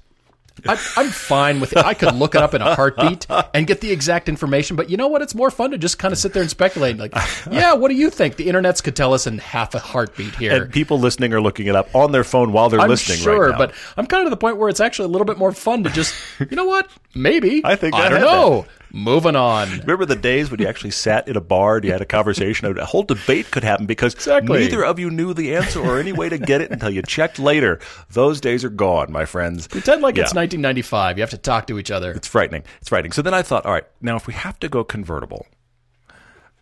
[0.65, 1.79] I, I'm fine with it.
[1.79, 4.75] I could look it up in a heartbeat and get the exact information.
[4.75, 5.21] But you know what?
[5.21, 6.97] It's more fun to just kind of sit there and speculate.
[6.97, 7.13] Like,
[7.51, 8.35] yeah, what do you think?
[8.37, 10.63] The internets could tell us in half a heartbeat here.
[10.63, 13.47] And people listening are looking it up on their phone while they're I'm listening sure,
[13.47, 13.57] right now.
[13.57, 15.83] but I'm kind of to the point where it's actually a little bit more fun
[15.83, 16.89] to just, you know what?
[17.13, 17.61] Maybe.
[17.63, 18.65] I think I I don't know.
[18.93, 19.69] Moving on.
[19.79, 22.77] Remember the days when you actually sat in a bar and you had a conversation?
[22.77, 24.59] A whole debate could happen because Exactly.
[24.59, 27.37] neither of you knew the answer or any way to get it until you checked
[27.37, 27.79] later.
[28.11, 29.67] Those days are gone, my friends.
[29.67, 30.23] Pretend like Yeah.
[30.23, 31.17] it's 1995.
[31.17, 32.11] You have to talk to each other.
[32.11, 32.63] It's frightening.
[32.79, 33.11] It's frightening.
[33.11, 35.45] So then I thought, all right, now if we have to go convertible,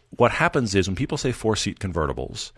[0.09, 2.51] what happens is when people say four seat convertibles,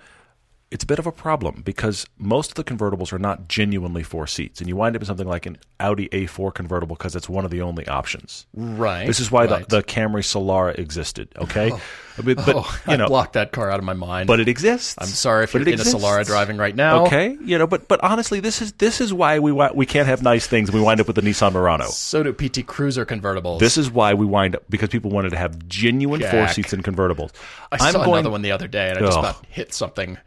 [0.70, 4.28] it's a bit of a problem because most of the convertibles are not genuinely four
[4.28, 7.46] seats, and you wind up with something like an Audi A4 convertible because it's one
[7.46, 8.46] of the only options.
[8.54, 9.08] Right.
[9.08, 9.68] This is why right.
[9.68, 11.30] the, the Camry Solara existed.
[11.38, 11.82] Okay, oh.
[12.18, 14.28] but, but, oh, you I know, blocked that car out of my mind.
[14.28, 14.96] but it exists.
[14.98, 15.84] I'm sorry if But you're in a.
[15.84, 17.06] Solara driving right now.
[17.06, 20.22] Okay, you know, but but honestly, this is this is why we we can't have
[20.22, 20.70] nice things.
[20.70, 21.86] We wind up with the Nissan Murano.
[21.86, 23.60] So do PT Cruiser convertibles.
[23.60, 26.84] This is why we wind up because people wanted to have genuine four seats in
[26.84, 27.32] convertibles.
[27.72, 29.24] I am saw going, another one the other day and I just Ugh.
[29.24, 30.18] about hit something.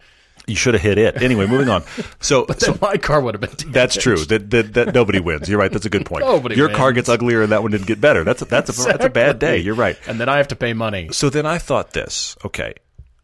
[0.50, 1.22] You should have hit it.
[1.22, 1.84] Anyway, moving on.
[2.18, 3.50] So, so my car would have been.
[3.50, 3.72] Damaged.
[3.72, 4.16] that's true.
[4.16, 5.48] That, that that nobody wins.
[5.48, 5.70] You're right.
[5.70, 6.24] That's a good point.
[6.24, 8.24] Nobody Your car gets uglier, and that one didn't get better.
[8.24, 9.58] That's a, that's a that's a bad day.
[9.58, 9.96] You're right.
[10.08, 11.10] And then I have to pay money.
[11.12, 12.36] So then I thought this.
[12.44, 12.74] Okay,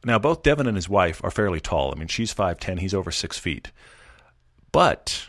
[0.05, 1.93] now both Devin and his wife are fairly tall.
[1.93, 2.79] I mean, she's five ten.
[2.79, 3.73] He's over six feet.
[4.71, 5.29] But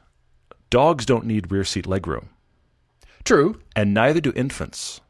[0.70, 2.26] dogs don't need rear seat legroom,
[3.24, 3.60] True.
[3.76, 5.02] and neither do infants.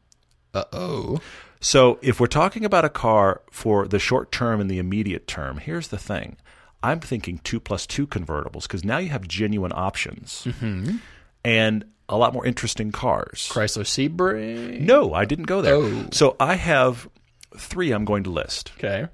[0.54, 1.20] Uh oh.
[1.60, 5.58] So if we're talking about a car for the short term and the immediate term,
[5.58, 6.36] here's the thing.
[6.82, 10.96] I'm thinking two plus two convertibles because now you have genuine options mm-hmm.
[11.44, 13.48] and a lot more interesting cars.
[13.52, 14.80] Chrysler Sebring.
[14.80, 15.74] No, I didn't go there.
[15.74, 16.06] Oh.
[16.12, 17.08] So I have
[17.56, 18.72] three I'm going to list.
[18.78, 19.08] Okay.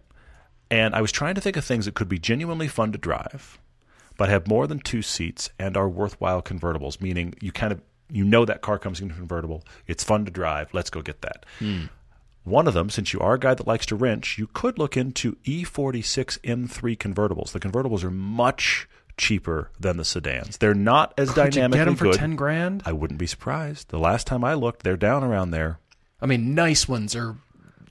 [0.71, 3.59] And I was trying to think of things that could be genuinely fun to drive,
[4.17, 8.25] but have more than two seats and are worthwhile convertibles, meaning you kind of you
[8.25, 9.65] know that car comes in a convertible.
[9.87, 10.73] It's fun to drive.
[10.73, 11.47] Let's go get that.
[11.59, 11.85] Hmm.
[12.45, 14.97] One of them, since you are a guy that likes to wrench, you could look
[14.97, 17.53] into E E46 M3 convertibles.
[17.53, 18.87] The convertibles are much
[19.17, 20.59] cheaper than the sedans.
[20.59, 22.15] They're not as Could you dynamically get them for good.
[22.17, 22.83] ten grand?
[22.85, 23.89] I wouldn't be surprised.
[23.89, 25.79] The last time I looked, they're down around there.
[26.21, 27.37] I mean, nice ones are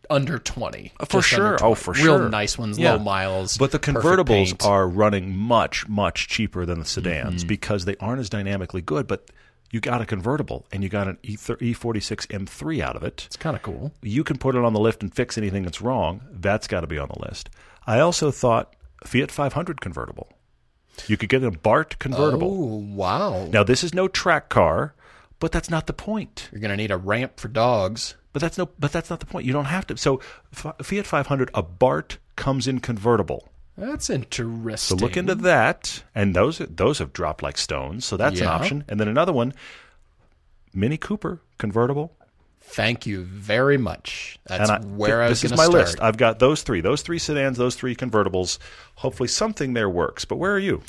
[0.10, 0.92] under twenty.
[1.08, 1.54] For sure.
[1.54, 2.20] under Oh, for Real sure.
[2.20, 2.94] Real nice ones, Yeah.
[2.94, 3.58] low miles.
[3.58, 7.10] But the convertibles are running much, much cheaper than the Mm-hmm.
[7.10, 9.08] sedans because they aren't as dynamically good.
[9.08, 9.32] But
[9.74, 13.24] you got a convertible and you got an E E46 M3 out of it.
[13.26, 13.92] It's kind of cool.
[14.04, 16.22] You can put it on the lift and fix anything that's wrong.
[16.32, 17.50] That's got to be on the list.
[17.88, 20.32] I also thought Fiat 500 convertible.
[21.08, 22.50] You could get Abarth convertible.
[22.52, 23.48] Oh wow!
[23.48, 24.94] Now this is no track car,
[25.40, 26.50] but that's not the point.
[26.52, 28.14] You're gonna need a ramp for dogs.
[28.32, 28.68] But that's no.
[28.78, 29.48] But that's not the point.
[29.48, 29.98] You don't have to.
[29.98, 30.22] So
[30.54, 33.50] F- Fiat 500, Abarth comes in convertible.
[33.78, 34.98] That's interesting.
[35.00, 38.06] So look into that, and those those have dropped like stones.
[38.06, 38.84] So that's an option.
[38.88, 39.54] And then another one,
[40.74, 42.16] Mini Cooper convertible.
[42.66, 44.40] Thank you very much.
[44.46, 45.74] That's I, where I was this is my start.
[45.86, 46.02] list.
[46.02, 48.58] I've got those three, those three sedans, those three convertibles.
[48.96, 50.24] Hopefully, something there works.
[50.26, 50.82] But where are you?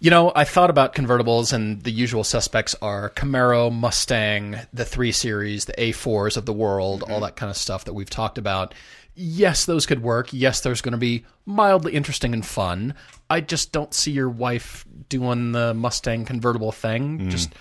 [0.00, 5.12] You know, I thought about convertibles, and the usual suspects are Camaro, Mustang, the 3
[5.12, 7.12] Series, the A4s of the world, Mm-hmm.
[7.12, 8.72] all that kind of stuff that we've talked about.
[9.22, 10.32] Yes, those could work.
[10.32, 12.94] Yes, there's going to be mildly interesting and fun.
[13.28, 17.18] I just don't see your wife doing the Mustang convertible thing.
[17.18, 17.52] Mm, Just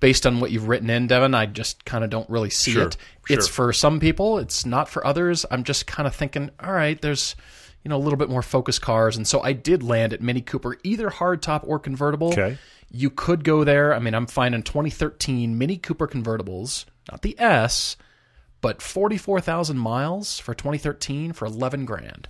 [0.00, 2.86] based on what you've written in, Devin, I just kind of don't really see Sure,
[2.86, 2.96] it.
[3.28, 5.44] It's for some people, it's not for others.
[5.50, 7.36] I'm just kind of thinking, all right, there's
[7.84, 10.40] you know a little bit more focused cars, and so I did land at Mini
[10.40, 12.28] Cooper, either hardtop or convertible.
[12.32, 12.56] Okay.
[12.90, 13.94] You could go there.
[13.94, 17.96] I mean, I'm finding 2013 Mini Cooper convertibles, not the S,
[18.62, 22.28] but 44,000 miles for 2013 for 11 grand.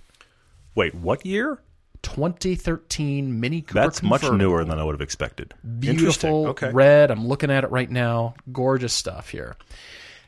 [0.75, 1.59] Wait, what year?
[2.01, 5.53] 2013 Mini Cooper That's much newer than I would have expected.
[5.79, 6.69] Beautiful Okay.
[6.71, 7.09] red.
[7.09, 8.33] I'm looking at it right now.
[8.51, 9.55] Gorgeous stuff here.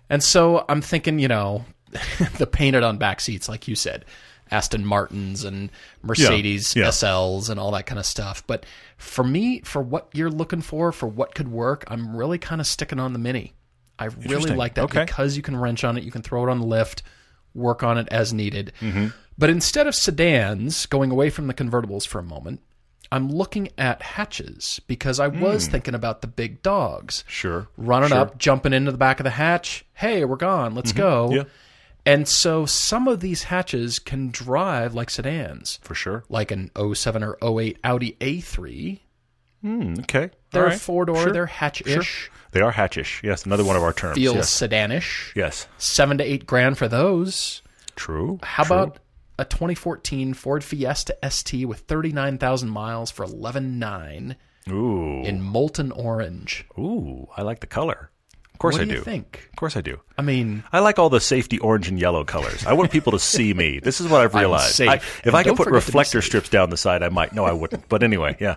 [0.09, 1.65] And so I'm thinking, you know,
[2.37, 4.05] the painted on back seats, like you said,
[4.51, 5.69] Aston Martins and
[6.03, 6.85] Mercedes yeah.
[6.85, 8.45] SLs and all that kind of stuff.
[8.45, 8.65] But
[8.97, 12.67] for me, for what you're looking for, for what could work, I'm really kind of
[12.67, 13.53] sticking on the Mini.
[13.97, 15.05] I really like that Okay.
[15.05, 17.03] because you can wrench on it, you can throw it on the lift,
[17.53, 18.73] work on it as needed.
[18.81, 19.07] Mm-hmm.
[19.37, 22.61] But instead of sedans, going away from the convertibles for a moment,
[23.11, 27.21] I'm looking at hatches because I was thinking about the big dogs.
[27.21, 27.29] Hmm.
[27.29, 27.67] Sure.
[27.77, 28.17] Running Sure.
[28.19, 29.85] up, jumping into the back of the hatch.
[29.93, 30.73] Hey, we're gone.
[30.75, 31.27] Let's go.
[31.27, 31.35] Mm-hmm.
[31.35, 31.43] Yeah.
[32.07, 36.23] And so some of these hatches can drive like sedans, For sure.
[36.29, 38.99] like an 07 or 08 Audi A3.
[39.61, 40.29] Hmm, okay.
[40.55, 40.79] They're right.
[40.81, 41.31] four door, Sure.
[41.31, 42.31] they're hatch-ish, Sure.
[42.51, 43.21] They are hatchish.
[43.21, 44.15] Yes, another one of our terms.
[44.15, 44.49] feels yes.
[44.61, 45.35] sedanish.
[45.35, 45.67] yes.
[45.77, 47.61] Seven to eight grand for those.
[47.97, 48.39] True.
[48.43, 48.75] How True.
[48.75, 48.99] about
[49.37, 54.35] a 2014 Ford Fiesta ST with 39,000 miles for 11.9
[54.69, 55.21] Ooh.
[55.23, 56.65] in molten orange?
[56.79, 58.09] Ooh, I like the color.
[58.53, 59.49] Of course what I do think?
[59.51, 59.99] Of course I do.
[60.17, 62.65] I mean, I like all the safety orange and yellow colors.
[62.65, 63.79] I want people to see me.
[63.79, 64.79] This is what I've realized.
[64.79, 67.09] I, if And I could put forget to be reflector strips down the side, I
[67.09, 67.33] might.
[67.33, 67.89] No, I wouldn't.
[67.89, 68.55] But anyway, yeah.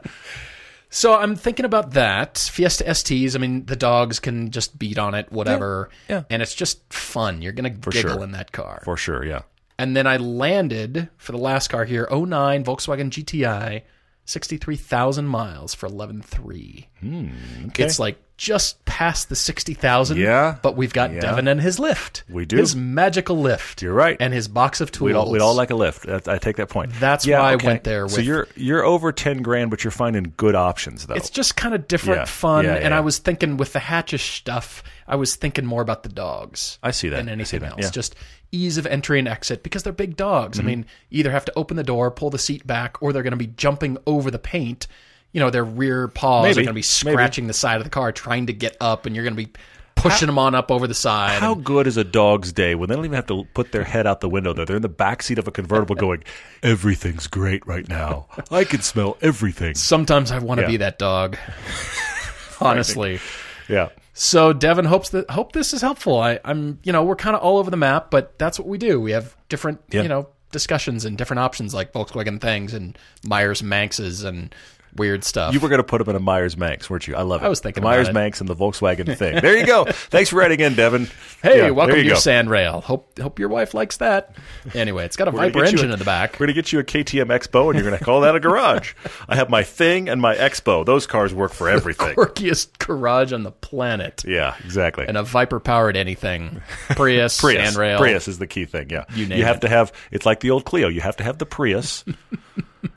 [0.90, 2.38] So I'm thinking about that.
[2.38, 5.90] Fiesta STs, I mean, the dogs can just beat on it, whatever.
[6.08, 6.24] Yeah.
[6.30, 7.42] And it's just fun.
[7.42, 8.24] You're going to giggle sure.
[8.24, 8.80] in that car.
[8.84, 9.42] For sure, yeah.
[9.78, 13.82] And then I landed for the last car here, 09 Volkswagen GTI,
[14.24, 16.86] 63,000 miles for 11.3.
[17.00, 17.28] Hmm,
[17.68, 17.84] Okay.
[17.84, 20.16] It's like just past the 60,000.
[20.16, 20.56] Yeah.
[20.62, 21.20] But we've got Yeah.
[21.20, 22.22] Devin and his lift.
[22.30, 22.56] We do.
[22.56, 23.82] His magical lift.
[23.82, 24.16] You're right.
[24.20, 25.06] And his box of tools.
[25.08, 26.06] We'd all, we'd all like a lift.
[26.08, 26.92] I take that point.
[27.00, 30.32] That's Yeah, why I went there So you're you're over ten grand, but you're finding
[30.36, 31.14] good options though.
[31.14, 32.24] It's just kind of different Yeah.
[32.26, 32.64] fun.
[32.66, 32.94] And.
[32.94, 36.78] I was thinking with the hatchish stuff, I was thinking more about the dogs.
[36.82, 37.16] I see that.
[37.16, 37.80] Than anything else.
[37.80, 37.90] Mm-hmm.
[37.92, 38.14] Just
[38.50, 40.58] ease of entry and exit because they're big dogs.
[40.58, 43.32] I mean, either have to open the door, pull the seat back, or they're going
[43.32, 44.86] to be jumping over the paint.
[45.32, 46.52] You know, their rear paws Maybe.
[46.52, 46.82] are going to be Maybe.
[46.82, 49.52] scratching the side of the car trying to get up, and you're going to be
[49.94, 51.40] pushing them on up over the side.
[51.40, 53.84] How and- good is a dog's day when they don't even have to put their
[53.84, 54.64] head out the window there?
[54.64, 56.24] They're in the back seat of a convertible going,
[56.62, 58.26] everything's great right now.
[58.50, 59.74] I can smell everything.
[59.74, 60.68] sometimes I want to Yeah.
[60.68, 61.36] be that dog.
[62.60, 63.20] Honestly.
[63.68, 63.88] Yeah.
[64.14, 66.18] So Devin hopes that hope this is helpful.
[66.18, 68.78] I, I'm you know we're kind of all over the map, but that's what we
[68.78, 69.00] do.
[69.00, 70.02] We have different Yeah.
[70.02, 74.52] you know discussions and different options like Volkswagen things and Meyers Manxes and
[74.96, 75.54] weird stuff.
[75.54, 77.14] You were going to put them in a Meyers Manx, weren't you?
[77.16, 77.46] I love it.
[77.46, 78.12] I was thinking the Meyers.
[78.12, 79.40] Manx and the Volkswagen thing.
[79.40, 79.84] There you go.
[79.88, 81.08] Thanks for writing in, Devin.
[81.42, 82.20] hey, Yeah, welcome to your go.
[82.20, 82.82] Sandrail.
[82.82, 84.34] Hope hope your wife likes that.
[84.74, 86.32] Anyway, it's got a Viper engine a- in the back.
[86.34, 88.40] We're going to get you a KTM X-Bow, and you're going to call that a
[88.40, 88.94] garage.
[89.28, 90.84] I have my thing and my X-Bow.
[90.84, 92.14] Those cars work for everything.
[92.16, 94.24] Quirkiest garage on the planet.
[94.26, 95.06] Yeah, exactly.
[95.06, 96.60] And a Viper powered anything.
[96.90, 97.76] Prius, Prius.
[97.76, 97.98] Sandrail.
[97.98, 98.90] Prius is the key thing.
[98.90, 99.60] Yeah, You name have it.
[99.62, 99.92] to have.
[100.10, 100.88] It's like the old Clio.
[100.88, 102.04] You have to have the Prius.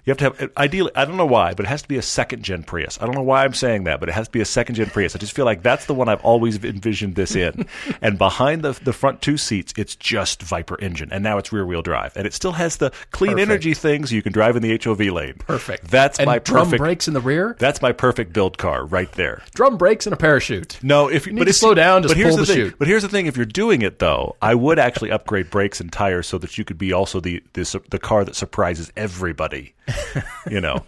[0.06, 0.52] You have to have.
[0.58, 2.98] Ideally, I don't know why, but it has to be a second gen Prius.
[3.02, 4.90] I don't know why I'm saying that, but it has to be a second gen
[4.90, 5.16] Prius.
[5.16, 7.66] I just feel like that's the one I've always envisioned this in.
[8.02, 11.66] and behind the the front two seats, it's just Viper engine, and now it's rear
[11.66, 13.50] wheel drive, and it still has the clean Perfect.
[13.50, 15.36] energy things so you can drive in the HOV lane.
[15.40, 15.88] Perfect.
[15.90, 16.82] That's and my drum perfect.
[16.82, 17.56] brakes in the rear.
[17.60, 19.42] That's my perfect build car right there.
[19.54, 20.78] Drum brakes and a parachute.
[20.84, 22.66] No, if need but to slow down, just but here's pull the the thing.
[22.66, 22.76] chute.
[22.80, 25.92] But here's the thing: if you're doing it though, I would actually upgrade brakes and
[25.92, 29.74] tires so that you could be also the the, the car that surprises everybody.
[30.50, 30.84] you know,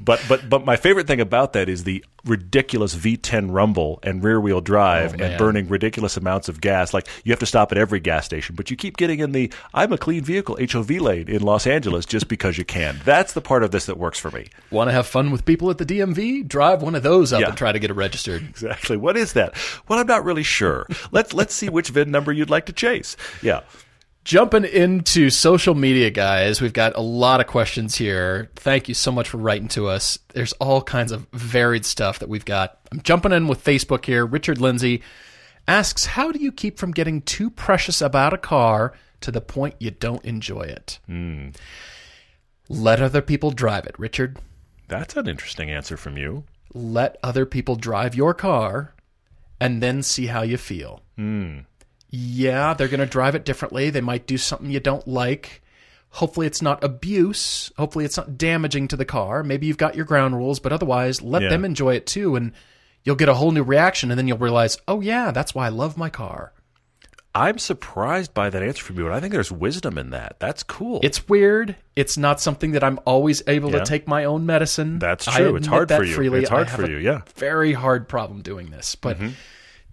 [0.00, 4.40] but but but my favorite thing about that is the ridiculous V10 rumble and rear
[4.40, 6.92] wheel drive Oh, and burning ridiculous amounts of gas.
[6.94, 9.52] Like you have to stop at every gas station, but you keep getting in the
[9.74, 13.00] I'm a clean vehicle HOV lane in Los Angeles just because you can.
[13.04, 14.48] That's the part of this that works for me.
[14.70, 16.46] Want to have fun with people at the DMV?
[16.48, 17.48] Drive one of those up Yeah.
[17.48, 18.42] and try to get it registered.
[18.42, 18.96] Exactly.
[18.96, 19.54] What is that?
[19.88, 20.86] Well, I'm not really sure.
[21.12, 23.16] Let's let's see which VIN number you'd like to chase.
[23.42, 23.60] Yeah.
[24.24, 28.50] Jumping into social media, guys, we've got a lot of questions here.
[28.54, 30.18] Thank you so much for writing to us.
[30.34, 32.78] There's all kinds of varied stuff that we've got.
[32.92, 34.26] I'm jumping in with Facebook here.
[34.26, 35.02] Richard Lindsay
[35.66, 38.92] asks, How do you keep from getting too precious about a car
[39.22, 40.98] to the point you don't enjoy it?
[41.06, 41.48] Hmm.
[42.68, 44.38] Let other people drive it, Richard.
[44.86, 46.44] That's an interesting answer from you.
[46.74, 48.94] let other people drive your car
[49.60, 51.00] and then see how you feel.
[51.16, 51.60] Hmm.
[52.10, 53.90] Yeah, they're going to drive it differently.
[53.90, 55.62] They might do something you don't like.
[56.14, 57.70] Hopefully, it's not abuse.
[57.76, 59.44] Hopefully, it's not damaging to the car.
[59.44, 61.50] Maybe you've got your ground rules, but otherwise, let Yeah.
[61.50, 62.34] them enjoy it too.
[62.34, 62.52] And
[63.04, 64.10] you'll get a whole new reaction.
[64.10, 66.52] And then you'll realize, oh, yeah, that's why I love my car.
[67.32, 70.40] I'm surprised by that answer from you, and I think there's wisdom in that.
[70.40, 70.98] That's cool.
[71.04, 71.76] It's weird.
[71.94, 73.78] It's not something that I'm always able Yeah.
[73.78, 74.98] to take my own medicine.
[74.98, 75.54] That's true.
[75.54, 76.12] It's hard for you.
[76.12, 76.40] Freely.
[76.40, 77.18] It's hard for you, yeah.
[77.18, 77.38] Mm-hmm.
[77.38, 79.16] Very hard problem doing this, but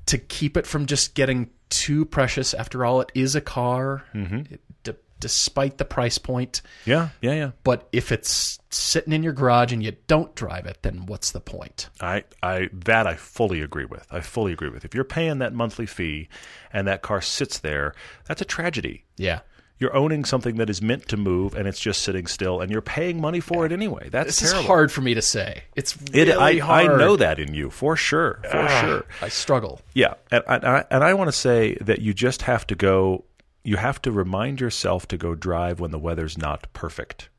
[0.08, 2.54] to keep it from just getting too precious.
[2.54, 4.54] After all, it is a car, Mm-hmm.
[4.54, 6.62] it- d- despite the price point.
[6.86, 7.52] yeah, yeah, yeah.
[7.64, 11.40] But if it's sitting in your garage and you don't drive it, then what's the
[11.42, 11.90] point?
[12.00, 14.06] I, I, that I fully agree with.
[14.12, 14.86] I fully agree with.
[14.86, 16.30] If you're paying that monthly fee
[16.72, 17.94] and that car sits there,
[18.28, 19.06] that's a tragedy.
[19.18, 19.40] Yeah.
[19.80, 22.82] You're owning something that is meant to move and it's just sitting still, and you're
[22.82, 24.10] paying money for it anyway.
[24.10, 24.68] That's This terrible.
[24.68, 25.64] hard for me to say.
[25.76, 26.92] It's It, really I, hard.
[26.92, 29.06] I know that in you for sure, for ah, sure.
[29.22, 29.82] I struggle.
[29.94, 33.26] Yeah, and and I, and I want to say that you just have to go.
[33.64, 37.30] You have to remind yourself to go drive when the weather's not perfect.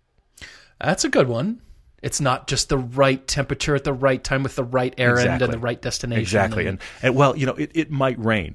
[0.80, 1.60] That's a good one.
[2.02, 5.44] It's not just the right temperature at the right time with the right errand Exactly.
[5.46, 6.20] and the right destination.
[6.20, 8.54] Exactly, and and well, you know, it, it might rain.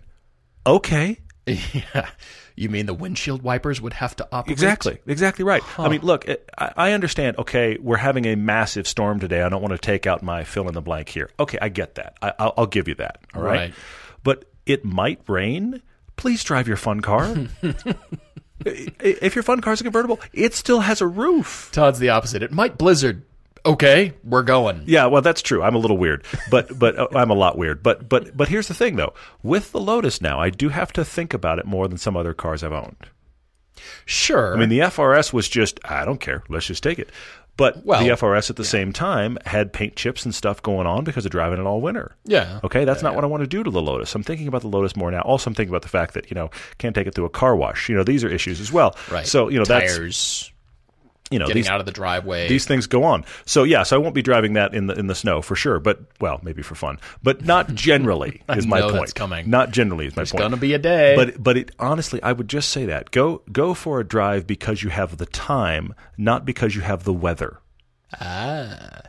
[0.66, 2.08] Okay, yeah,
[2.56, 5.64] you mean the windshield wipers would have to operate exactly, exactly right.
[5.80, 6.26] I mean, look,
[6.58, 7.38] I, I understand.
[7.38, 9.42] Okay, we're having a massive storm today.
[9.42, 11.30] I don't want to take out my fill in the blank here.
[11.40, 12.16] Okay, I get that.
[12.22, 13.20] I, I'll, I'll give you that.
[13.34, 13.54] All right?
[13.60, 13.74] Right.
[14.24, 15.82] but it might rain.
[16.16, 17.36] Please drive your fun car.
[18.66, 21.70] If your fun car's a convertible, it still has a roof.
[21.74, 22.42] Todd's the opposite.
[22.44, 23.24] It might blizzard.
[23.66, 24.84] Okay, we're going.
[24.86, 25.64] Yeah, well, that's true.
[25.64, 27.82] I'm a little weird, but but uh, I'm a lot weird.
[27.82, 29.14] But but but here's the thing, though.
[29.42, 32.34] With the Lotus now, I do have to think about it more than some other
[32.34, 33.08] cars I've owned.
[34.06, 34.54] Sure.
[34.56, 36.44] I mean, the FRS was just I don't care.
[36.50, 37.10] Let's just take it.
[37.56, 41.04] But Well, the FRS at the same time had paint chips and stuff going on
[41.04, 42.16] because of driving it all winter.
[42.26, 42.60] yeah.
[42.64, 44.14] Okay, that's not what I want to do to the Lotus.
[44.16, 45.22] I'm thinking about the Lotus more now.
[45.22, 46.50] Also, I'm thinking about the fact that you know
[46.80, 47.90] can't take it through a car wash.
[47.90, 48.96] You know, these are issues as well.
[49.12, 49.26] Right.
[49.28, 50.52] So you know that's tires
[51.34, 52.48] you know getting these out of the driveway.
[52.48, 53.26] these things go on.
[53.46, 55.80] So yes, I won't be driving that in the in the snow for sure.
[55.80, 59.14] But well, maybe for fun, but not generally is my point.
[59.16, 59.50] coming.
[59.50, 60.42] Not generally is my There's point.
[60.42, 61.16] It's gonna be a day.
[61.16, 64.84] But but it, honestly, I would just say that go go for a drive because
[64.84, 67.60] you have the time, not because you have the weather.
[68.22, 69.02] ah,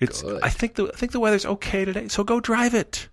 [0.00, 3.08] It's I think the I think the weather's okay today, so go drive it.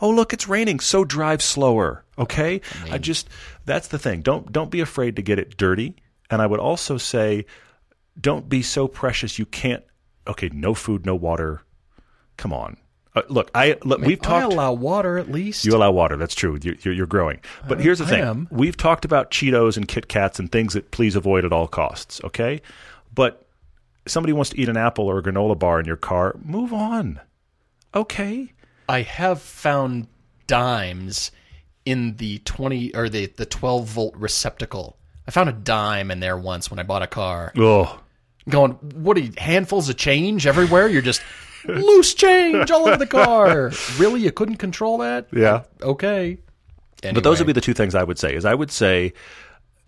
[0.00, 2.04] Oh look, it's raining, so drive slower.
[2.18, 2.60] Okay?
[2.90, 3.28] I, just
[3.64, 4.22] that's the thing.
[4.22, 5.96] Don't don't be afraid to get it dirty.
[6.30, 7.46] And I would also say
[8.20, 9.84] don't be so precious you can't
[10.28, 11.62] okay, no food, no water.
[12.36, 12.76] Come on.
[13.14, 14.52] Uh, look, I look, we've talked.
[14.52, 15.64] I allow water at least.
[15.64, 16.16] You allow water.
[16.16, 16.58] That's true.
[16.62, 17.40] You're, you're, you're growing.
[17.66, 18.48] But here's the I thing: am.
[18.50, 22.20] we've talked about Cheetos and Kit Kats and things that please avoid at all costs.
[22.22, 22.60] Okay,
[23.12, 23.46] but
[24.06, 26.36] somebody wants to eat an apple or a granola bar in your car.
[26.44, 27.20] Move on.
[27.94, 28.52] Okay.
[28.88, 30.06] I have found
[30.46, 31.30] dimes
[31.84, 34.98] in the 20 or the, the 12 volt receptacle.
[35.26, 37.52] I found a dime in there once when I bought a car.
[37.56, 38.00] Oh,
[38.48, 40.88] Going, what are you, handfuls of change everywhere?
[40.88, 41.22] You're just
[41.64, 43.72] loose change all over the car.
[43.98, 44.20] Really?
[44.20, 45.28] You couldn't control that?
[45.32, 45.64] yeah.
[45.82, 46.38] Okay.
[47.02, 48.34] But those would be the two things I would say.
[48.34, 49.12] Is I would say,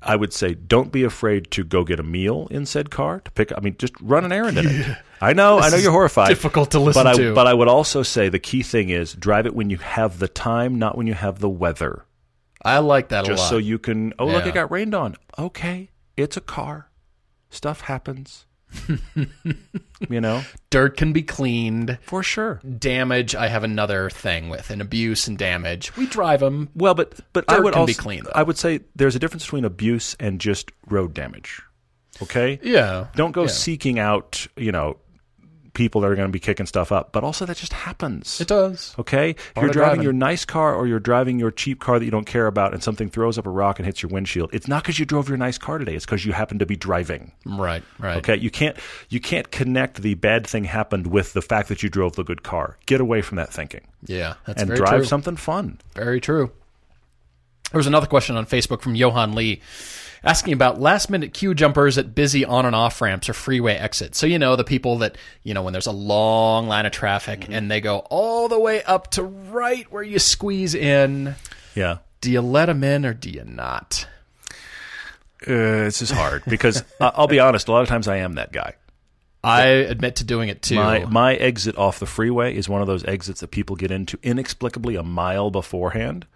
[0.03, 3.31] I would say, don't be afraid to go get a meal in said car to
[3.33, 3.53] pick.
[3.57, 4.97] I mean, just run an errand in it.
[5.21, 6.29] I know, I know you're horrified.
[6.29, 7.35] difficult to listen but I, to.
[7.35, 10.29] But I would also say the key thing is drive it when you have the
[10.29, 12.05] time, not when you have the weather.
[12.63, 14.13] I like that a Just so you can.
[14.19, 15.17] Oh, look, it got rained on.
[15.39, 16.91] Okay, it's a car.
[17.51, 18.47] Stuff happens.
[20.09, 21.99] you know, Dirt can be cleaned.
[22.03, 22.61] for sure.
[22.79, 24.71] Damage, I have another thing with.
[24.71, 25.97] And abuse and damage.
[25.97, 26.69] We drive them.
[26.75, 28.33] Well, but but I would can be also, clean, though.
[28.35, 31.63] I would say there's a difference between abuse and just road damage.
[32.23, 32.59] Okay.
[32.63, 33.07] Yeah.
[33.17, 33.49] Don't go Yeah.
[33.49, 34.97] seeking out, you know,
[35.75, 37.13] people that are going to be kicking stuff up.
[37.13, 38.41] But also, that just happens.
[38.41, 38.95] It does.
[38.99, 40.03] Okay, Part you're driving driving.
[40.03, 42.83] your nice car or you're driving your cheap car that you don't care about, and
[42.83, 44.51] something throws up a rock and hits your windshield.
[44.53, 45.95] It's not because you drove your nice car today.
[45.95, 47.33] It's because you happen to be driving.
[47.45, 48.17] Right, right.
[48.19, 48.77] Okay, you can't
[49.09, 52.43] you can't connect the bad thing happened with the fact that you drove the good
[52.43, 52.77] car.
[52.87, 55.05] Get away from that thinking Yeah, that's and very drive true.
[55.07, 55.79] something fun.
[55.95, 56.51] Very true.
[57.73, 59.61] There was another question on Facebook from Johan Lee
[60.25, 64.19] asking about last minute queue jumpers at busy on and off ramps or freeway exits.
[64.19, 67.41] So, you know, the people that, you know, when there's a long line of traffic
[67.41, 67.53] Mm-hmm.
[67.53, 71.35] and they go all the way up to right where you squeeze in.
[71.75, 71.99] Yeah.
[72.21, 74.07] Do you let them in or do you not?
[75.43, 77.69] Uh, this is hard because I'll be honest.
[77.69, 78.75] A lot of times I am that guy.
[79.43, 80.75] I admit to doing it too.
[80.75, 84.19] My my exit off the freeway is one of those exits that people get into
[84.23, 86.27] inexplicably a mile beforehand,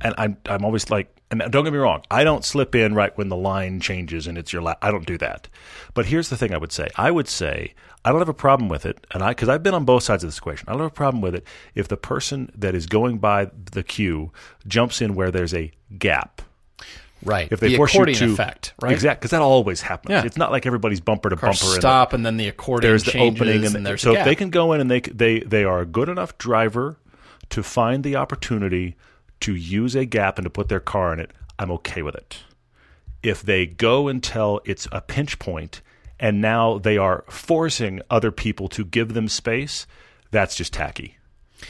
[0.00, 3.16] and I'm I'm always like, and don't get me wrong, I don't slip in right
[3.16, 5.48] when the line changes and it's your la- I don't do that.
[5.94, 7.74] But here's the thing: I would say, I would say
[8.04, 10.24] I don't have a problem with it, and I because I've been on both sides
[10.24, 10.68] of this equation.
[10.68, 11.44] I don't have a problem with it
[11.74, 14.32] if the person that is going by the queue
[14.66, 16.40] jumps in where there's a gap.
[17.22, 17.52] right.
[17.52, 18.92] If they the force you to effect, right?
[18.92, 20.10] exactly, because that always happens.
[20.10, 20.24] Yeah.
[20.24, 21.80] It's not like everybody's bumper to Cars bumper.
[21.80, 24.34] stop and then the accordion there's the changes opening and, and, there's so if they
[24.34, 26.96] can go in and they they they are a good enough driver
[27.50, 28.96] to find the opportunity
[29.40, 32.38] to use a gap and to put their car in it i'm okay with it.
[33.22, 35.82] If they go until it's a pinch point
[36.18, 39.86] and now they are forcing other people to give them space
[40.30, 41.16] that's just tacky.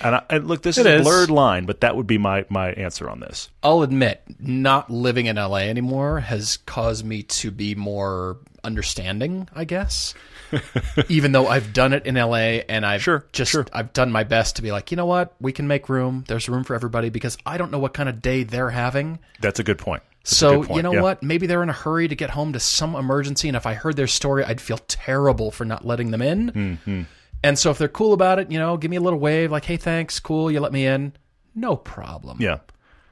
[0.00, 2.70] And, I, and look this is a blurred line but that would be my my
[2.72, 3.50] answer on this.
[3.62, 9.64] I'll admit, not living in LA anymore has caused me to be more understanding, I
[9.64, 10.14] guess.
[11.08, 13.66] Even though I've done it in LA and I've Sure, just sure.
[13.72, 16.24] I've done my best to be like, you know what, we can make room.
[16.28, 19.18] There's room for everybody because I don't know what kind of day they're having.
[19.40, 21.02] that's a good point That's So point, you know yeah.
[21.02, 21.22] what?
[21.22, 23.96] Maybe they're in a hurry to get home to some emergency, and if I heard
[23.96, 26.50] their story, I'd feel terrible for not letting them in.
[26.50, 27.02] Mm-hmm.
[27.42, 29.64] And so if they're cool about it, you know, give me a little wave, like,
[29.64, 31.12] "Hey, thanks, cool, you let me in."
[31.54, 32.58] No problem yeah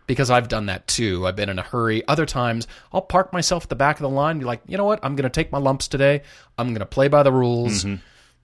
[0.08, 1.24] because I've done that too.
[1.24, 2.02] I've been in a hurry.
[2.08, 4.40] Other times, I'll park myself at the back of the line.
[4.40, 4.98] Be like, you know what?
[5.04, 6.22] I'm going to take my lumps today.
[6.58, 7.84] I'm going to play by the rules.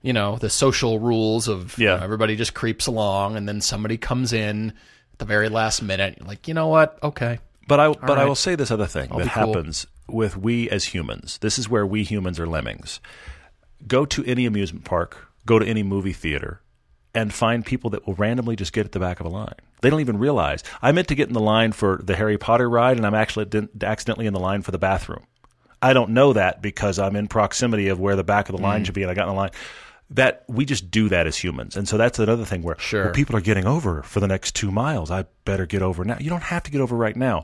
[0.01, 1.81] You know, the social rules of Mm-hmm.
[1.81, 1.93] Yeah.
[1.93, 4.69] you know, everybody just creeps along, and then somebody comes in
[5.13, 6.17] at the very last minute.
[6.19, 6.97] You're like, you know what?
[7.03, 9.47] Okay, But I but I will say this other thing that be cool.
[9.53, 11.39] happens with we as humans.
[11.39, 12.99] This is where we humans are lemmings.
[13.87, 16.61] Go to any amusement park, go to any movie theater,
[17.15, 19.55] and find people that will randomly just get at the back of a line.
[19.85, 20.63] They don't even realize.
[20.81, 23.45] I meant to get in the line for the Harry Potter ride, and I'm actually
[23.83, 25.25] accidentally in the line for the bathroom.
[25.79, 28.63] I don't know that because I'm in proximity of where the back of the Mm.
[28.65, 29.51] line should be, and I got in the line.
[30.09, 33.03] That we just do that as humans, and so that's another thing where Sure.
[33.05, 35.11] well, people are getting over for the next two miles.
[35.11, 36.17] I better get over now.
[36.19, 37.43] You don't have to get over right now.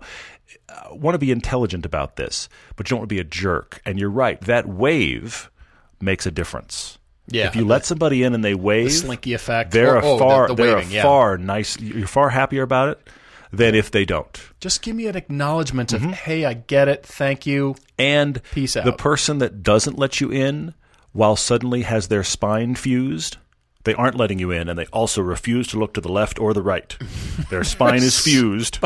[0.67, 3.81] I want to be intelligent about this, but you don't want to be a jerk.
[3.85, 4.41] And you're right.
[4.41, 5.51] That wave
[5.99, 6.97] makes a difference.
[7.31, 7.47] Yeah.
[7.47, 9.71] If you let somebody in and they wave, the slinky effect.
[9.71, 11.03] they're Oh, a oh, far the, the they're waving, a yeah.
[11.03, 11.79] far nice.
[11.79, 13.07] You're far happier about it
[13.53, 14.39] than if they don't.
[14.59, 16.09] Just give me an acknowledgement Mm-hmm.
[16.09, 17.05] of, hey, I get it.
[17.05, 17.75] Thank you.
[17.97, 18.85] And Peace out.
[18.85, 20.73] the person that doesn't let you in
[21.11, 23.37] while suddenly has their spine fused,
[23.83, 26.53] they aren't letting you in, and they also refuse to look to the left or
[26.53, 26.95] the right.
[27.49, 28.79] Their spine is fused.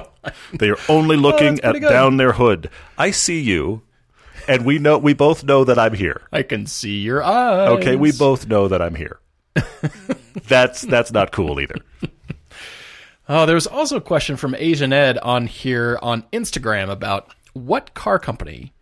[0.58, 1.82] They are only looking Oh, at good.
[1.90, 2.70] down their hood.
[2.98, 3.84] I see you,
[4.48, 6.22] and we know we both know that I'm here.
[6.32, 7.70] I can see your eyes.
[7.72, 9.20] Okay, we both know that I'm here.
[10.48, 11.76] that's that's not cool either.
[13.28, 17.94] Oh, there was also a question from Asian Ed on here on Instagram about what
[17.94, 18.74] car company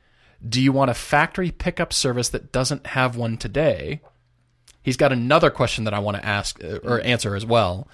[0.48, 4.02] do you want a factory pickup service that doesn't have one today?
[4.84, 7.88] he's got another question that I want to ask uh, or answer as well.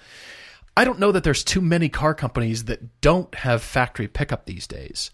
[0.76, 4.66] I don't know that there's too many car companies that don't have factory pickup these
[4.66, 5.10] days.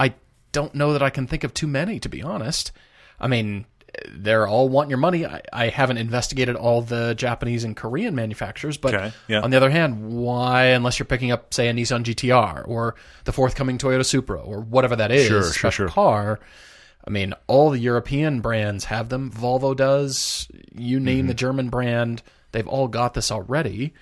[0.00, 0.14] I
[0.52, 2.72] don't know that I can think of too many, to be honest.
[3.20, 3.66] I mean,
[4.10, 5.26] they're all wanting your money.
[5.26, 9.40] I, I haven't investigated all the Japanese and Korean manufacturers, but Okay, yeah.
[9.42, 12.94] on the other hand, why, unless you're picking up, say, a Nissan GTR or
[13.24, 15.88] the forthcoming Toyota Supra or whatever that is, Sure, sure, sure.
[15.88, 16.40] car,
[17.06, 19.30] I mean, all the European brands have them.
[19.30, 20.48] Volvo does.
[20.74, 21.26] You name Mm-hmm.
[21.28, 22.22] the German brand,
[22.52, 23.92] they've all got this already.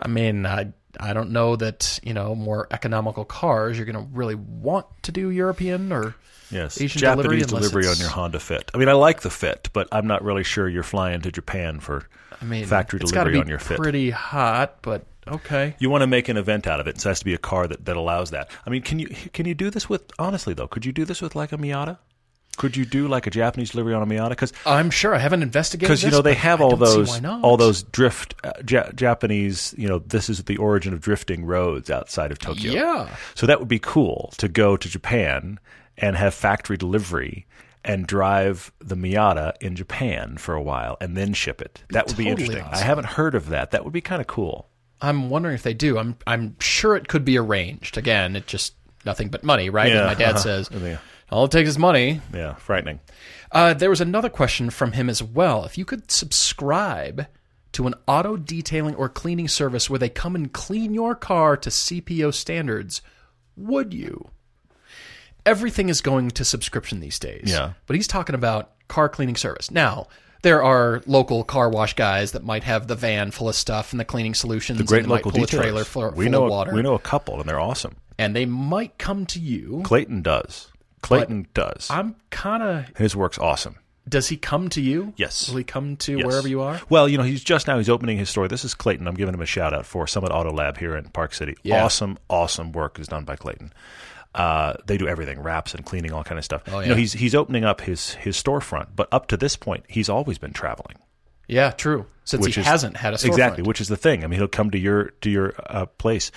[0.00, 4.10] I mean, I I don't know that you know more economical cars you're going to
[4.12, 6.14] really want to do European or
[6.50, 8.70] Yes, Asian Japanese delivery, delivery on your Honda Fit.
[8.74, 11.78] I mean, I like the Fit, but I'm not really sure you're flying to Japan
[11.80, 12.08] for
[12.40, 13.76] I mean factory delivery on your Fit.
[13.78, 15.76] Pretty hot, but okay.
[15.78, 17.00] You want to make an event out of it.
[17.00, 18.50] So it has to be a car that, that allows that.
[18.66, 20.66] I mean, can you can you do this with honestly though?
[20.68, 21.98] Could you do this with like a Miata?
[22.56, 24.30] Could you do like a Japanese delivery on a Miata?
[24.30, 27.84] Because I'm sure I haven't investigated because you know they have all those all those
[27.84, 29.74] drift uh, ja- Japanese.
[29.78, 32.72] You know, this is the origin of drifting roads outside of Tokyo.
[32.72, 33.16] Yeah.
[33.34, 35.58] So that would be cool to go to Japan
[35.96, 37.46] and have factory delivery
[37.84, 41.82] and drive the Miata in Japan for a while and then ship it.
[41.90, 42.74] That would be Totally interesting.
[42.74, 43.70] I haven't heard of that.
[43.70, 44.68] That would be kind of cool.
[45.00, 45.98] I'm wondering if they do.
[45.98, 47.96] I'm I'm sure it could be arranged.
[47.96, 48.74] Again, it just
[49.04, 49.90] nothing but money, right?
[49.90, 50.38] Yeah, my dad uh-huh.
[50.38, 50.70] says.
[50.72, 50.98] Yeah.
[51.30, 52.20] All it takes is money.
[52.34, 53.00] Yeah, frightening.
[53.52, 55.64] Uh, there was another question from him as well.
[55.64, 57.26] If you could subscribe
[57.72, 61.70] to an auto detailing or cleaning service where they come and clean your car to
[61.70, 63.00] CPO standards,
[63.56, 64.30] would you?
[65.46, 67.44] Everything is going to subscription these days.
[67.46, 67.72] Yeah.
[67.86, 69.70] But he's talking about car cleaning service.
[69.70, 70.08] Now,
[70.42, 74.00] there are local car wash guys that might have the van full of stuff and
[74.00, 74.78] the cleaning solutions.
[74.78, 76.74] The great and they might local pull a trailer full, we full know of water.
[76.74, 77.96] we know a couple and they're awesome.
[78.18, 79.80] and they might come to you.
[79.84, 80.69] Clayton does.
[81.02, 81.88] Clayton does.
[81.90, 82.96] I'm kind of.
[82.96, 83.76] His work's awesome.
[84.08, 85.12] Does he come to you?
[85.16, 85.48] Yes.
[85.50, 86.26] Will he come to Yes.
[86.26, 86.80] wherever you are?
[86.88, 88.48] Well, you know, he's just now he's opening his store.
[88.48, 89.06] This is Clayton.
[89.06, 91.54] I'm giving him a shout out for Summit Auto Lab here in Park City.
[91.62, 91.84] Yeah.
[91.84, 93.72] Awesome, awesome work is done by Clayton.
[94.34, 96.62] Uh, they do everything, wraps and cleaning, all kind of stuff.
[96.68, 99.84] Oh, You know, he's he's opening up his his storefront, but up to this point,
[99.88, 100.96] he's always been traveling.
[101.48, 102.06] Yeah, true.
[102.24, 103.26] Since which he is hasn't had a storefront.
[103.28, 104.22] exactly, which is the thing.
[104.22, 106.30] I mean, he'll come to your to your uh, place.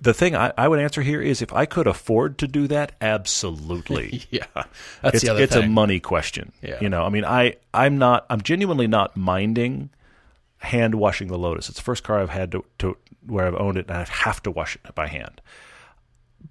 [0.00, 2.92] The thing I, I would answer here is if I could afford to do that,
[3.00, 4.22] absolutely.
[4.30, 5.64] Yeah, that's it's the other it's thing.
[5.64, 6.52] a money question.
[6.62, 6.78] Yeah.
[6.80, 9.90] You know, I mean, I I'm not I'm genuinely not minding
[10.58, 11.68] hand washing the Lotus.
[11.68, 12.96] It's the first car I've had to, to
[13.26, 15.40] where I've owned it and I have to wash it by hand.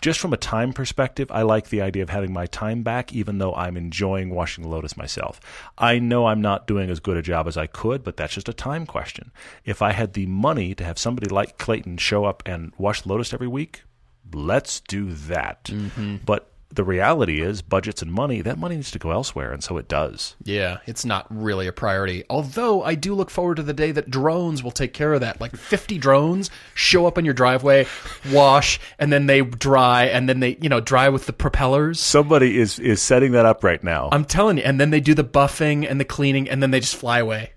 [0.02, 3.38] Just from a time perspective, I like the idea of having my time back, even
[3.38, 5.40] though I'm enjoying washing the Lotus myself.
[5.78, 8.50] I know I'm not doing as good a job as I could, but that's just
[8.50, 9.32] a time question.
[9.66, 13.10] If I had the money to have somebody like Clayton show up and wash the
[13.10, 13.84] Lotus every week,
[14.34, 15.64] let's do that.
[15.66, 16.18] Mm-hmm.
[16.26, 19.78] But the reality is, budgets and money, that money needs to go elsewhere, and so
[19.78, 20.36] it does.
[20.44, 22.24] Yeah, it's not really a priority.
[22.30, 25.40] Although I do look forward to the day that drones will take care of that.
[25.40, 27.88] Like 50 drones show up in your driveway,
[28.32, 32.00] wash, and then they dry, and then they, you know, dry with the propellers.
[32.00, 34.10] Somebody is is setting that up right now.
[34.12, 34.64] I'm telling you.
[34.64, 37.54] And then they do the buffing and the cleaning, and then they just fly away.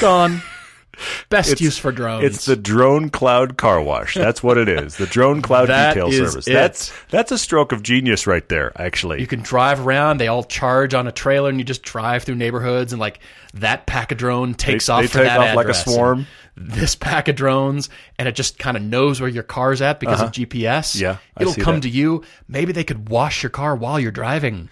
[0.00, 0.42] Gone.
[1.28, 2.24] Best use for drones.
[2.24, 4.14] It's the drone cloud car wash.
[4.14, 4.96] That's what it is.
[4.96, 6.46] The drone cloud detail service.
[6.46, 6.52] it.
[6.52, 9.20] That's that's a stroke of genius right there, actually.
[9.20, 10.18] You can drive around.
[10.18, 13.20] They all charge on a trailer, and you just drive through neighborhoods, and like
[13.54, 16.26] that pack of drone takes They- off they for take that off like a swarm.
[16.60, 17.88] This pack of drones,
[18.18, 20.96] and it just kind of knows where your car's at because of GPS.
[21.00, 21.16] Uh-huh.
[21.36, 21.82] Yeah, it'll come that.
[21.82, 22.24] to you.
[22.48, 24.68] Maybe they could wash your car while you're driving.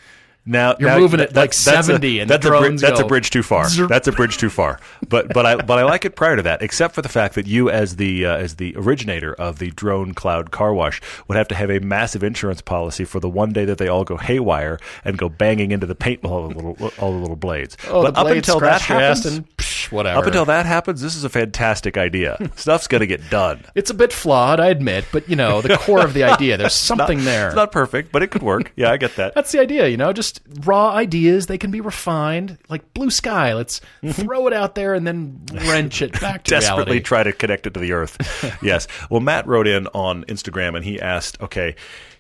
[0.49, 2.59] Now You're now, moving at, like, that's- that's a- 70 and the that's a bri-
[2.61, 3.69] drones that's a bridge too far.
[3.69, 4.79] That's a bridge too far.
[5.09, 7.47] But but I but I like it prior to that, except for the fact that
[7.47, 11.49] you as the uh, as the originator of the drone cloud car wash would have
[11.49, 14.79] to have a massive insurance policy for the one day that they all go haywire
[15.05, 17.77] and go banging into the paint all the little all the little blades.
[17.89, 19.45] Oh, but the up until that happens, and
[19.93, 20.19] whatever.
[20.19, 22.37] up until that happens, this is a fantastic idea.
[22.57, 23.65] Stuff's going to get done.
[23.75, 26.57] it's a bit flawed, I admit, but you know the core of the idea.
[26.57, 27.47] There's something there.
[27.49, 28.73] It's not perfect, but it could work.
[28.77, 29.35] Yeah, I get that.
[29.35, 31.47] That's the idea, you know, just raw ideas.
[31.47, 33.55] They can be refined, like blue sky.
[33.55, 33.81] Let's
[34.13, 37.01] throw it out there and then wrench it back to desperately reality.
[37.01, 38.17] try to connect it to the earth.
[38.63, 38.87] yes.
[39.11, 41.77] Well, Matt wrote in on Instagram and he asked, okay,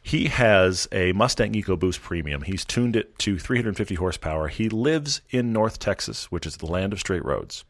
[0.06, 2.42] he has a Mustang EcoBoost Premium.
[2.42, 4.46] He's tuned it to 350 horsepower.
[4.46, 7.64] He lives in North Texas, which is the land of straight roads.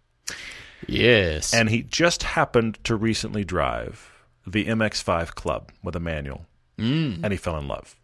[0.86, 4.12] yes, And he just happened to recently drive
[4.46, 6.46] the MX5 Club with a manual.
[6.78, 7.20] Mm.
[7.24, 7.96] And he fell in love.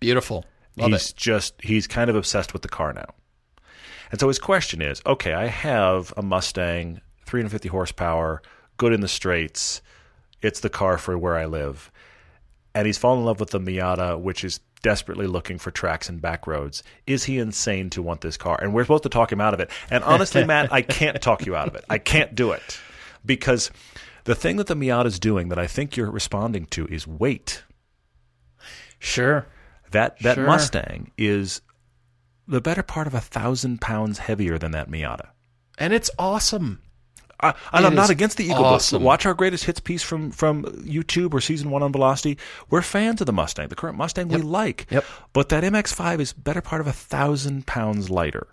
[0.00, 0.44] beautiful.
[0.76, 1.16] Love he's it.
[1.16, 3.14] just he's kind of obsessed with the car now.
[4.10, 8.42] And so his question is, okay, I have a Mustang, 350 horsepower,
[8.78, 9.82] good in the straights.
[10.40, 11.90] It's the car for where I live.
[12.78, 16.22] And he's fallen in love with the Miata, which is desperately looking for tracks and
[16.22, 16.84] back roads.
[17.08, 18.56] Is he insane to want this car?
[18.62, 19.68] And we're supposed to talk him out of it.
[19.90, 21.84] And honestly, Matt, I can't talk you out of it.
[21.90, 22.78] I can't do it
[23.26, 23.72] because
[24.22, 27.64] the thing that the Miata is doing that I think you're responding to is weight.
[29.00, 29.48] Sure.
[29.90, 30.46] That that Sure.
[30.46, 31.60] Mustang is
[32.46, 35.30] the better part of a thousand pounds heavier than that Miata.
[35.78, 36.80] And it's awesome.
[37.40, 38.98] I, and It I'm not against the Eagle awesome.
[38.98, 39.06] Boost.
[39.06, 42.36] Watch our greatest hits piece from from YouTube or season one on Velocity.
[42.70, 44.86] We're fans of the Mustang, the current Mustang we like.
[44.90, 45.04] Yep.
[45.32, 48.48] But that MX-5 is better part of a thousand pounds lighter.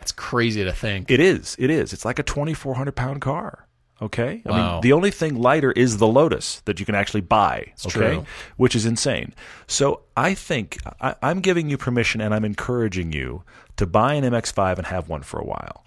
[0.00, 1.10] It's crazy to think.
[1.10, 1.56] It is.
[1.58, 1.92] It is.
[1.92, 3.66] It's like a 2,400 pound car.
[4.02, 4.42] Okay.
[4.44, 4.72] I Wow.
[4.72, 7.72] mean, the only thing lighter is the Lotus that you can actually buy.
[7.86, 7.90] okay.
[7.90, 8.24] true.
[8.56, 9.32] Which is insane.
[9.66, 13.44] So I think I, I'm giving you permission and I'm encouraging you
[13.76, 15.84] to buy an MX5 and have one for a while.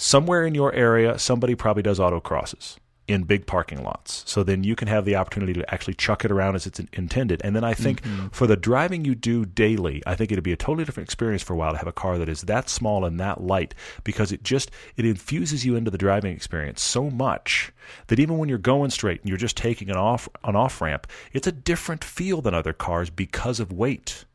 [0.00, 2.76] Somewhere in your area, somebody probably does autocrosses
[3.08, 4.22] in big parking lots.
[4.26, 7.40] So then you can have the opportunity to actually chuck it around as it's intended.
[7.42, 8.28] And then I think mm-hmm.
[8.28, 11.54] for the driving you do daily, I think it'd be a totally different experience for
[11.54, 13.74] a while to have a car that is that small and that light
[14.04, 17.72] because it just it infuses you into the driving experience so much
[18.06, 21.08] that even when you're going straight and you're just taking an off an off ramp,
[21.32, 24.26] it's a different feel than other cars because of weight.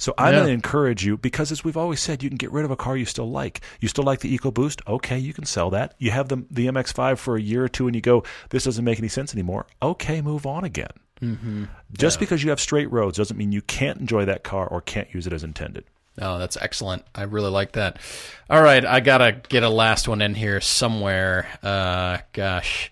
[0.00, 0.38] So I'm Yeah.
[0.40, 2.76] going to encourage you because, as we've always said, you can get rid of a
[2.76, 3.60] car you still like.
[3.80, 4.80] You still like the EcoBoost?
[4.88, 5.94] Okay, you can sell that.
[5.98, 8.84] You have the the MX-5 for a year or two, and you go, "This doesn't
[8.84, 10.90] make any sense anymore." Okay, move on again.
[11.22, 11.64] Mm-hmm.
[11.92, 15.12] Just because you have straight roads doesn't mean you can't enjoy that car or can't
[15.14, 15.84] use it as intended.
[16.20, 17.04] Oh, that's excellent.
[17.14, 17.98] I really like that.
[18.48, 21.46] All right, I gotta get a last one in here somewhere.
[21.62, 22.90] Uh, gosh,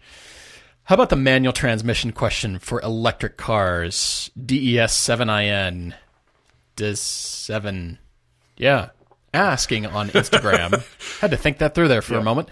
[0.85, 4.31] how about the manual transmission question for electric cars?
[4.43, 5.97] DES seven IN does
[6.81, 7.99] seven,
[8.57, 8.91] yeah,
[9.35, 10.83] asking on Instagram.
[11.21, 12.49] Had to think that through there for a moment.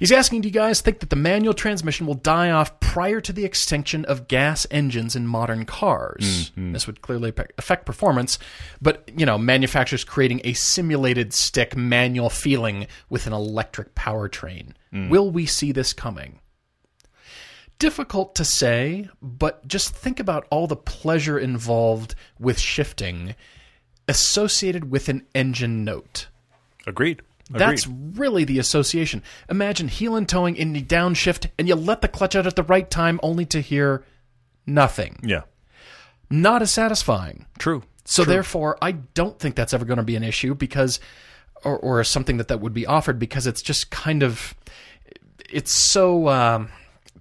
[0.00, 3.34] He's asking, do you guys think that the manual transmission will die off prior to
[3.34, 6.50] the extinction of gas engines in modern cars?
[6.56, 6.72] Mm-hmm.
[6.72, 8.38] This would clearly affect performance,
[8.80, 14.72] but you know, manufacturers creating a simulated stick manual feeling with an electric powertrain.
[14.90, 15.10] Mm.
[15.10, 16.40] Will we see this coming?
[17.78, 23.34] Difficult to say, but just think about all the pleasure involved with shifting
[24.10, 26.26] associated with an engine note.
[26.86, 27.22] Agreed.
[27.48, 27.58] Agreed.
[27.60, 29.22] That's really the association.
[29.48, 32.62] Imagine heel and towing in the downshift and you let the clutch out at the
[32.62, 34.04] right time only to hear
[34.66, 35.18] nothing.
[35.22, 35.42] yeah,
[36.28, 37.46] Not as satisfying.
[37.58, 37.82] true.
[38.04, 40.98] So therefore, I don't think that's ever going to be an issue because,
[41.64, 44.54] or, or something that that would be offered because it's just kind of,
[45.48, 46.70] it's so um,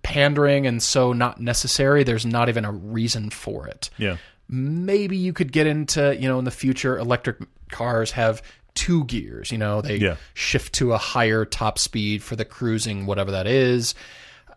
[0.02, 2.04] pandering and so not necessary.
[2.04, 3.90] There's not even a reason for it.
[3.98, 4.18] Yeah.
[4.50, 7.38] Maybe you could get into, you know, in the future, electric
[7.70, 8.42] cars have
[8.74, 9.52] two gears.
[9.52, 10.16] You know, they Yeah.
[10.34, 13.94] shift to a higher top speed for the cruising, whatever that is.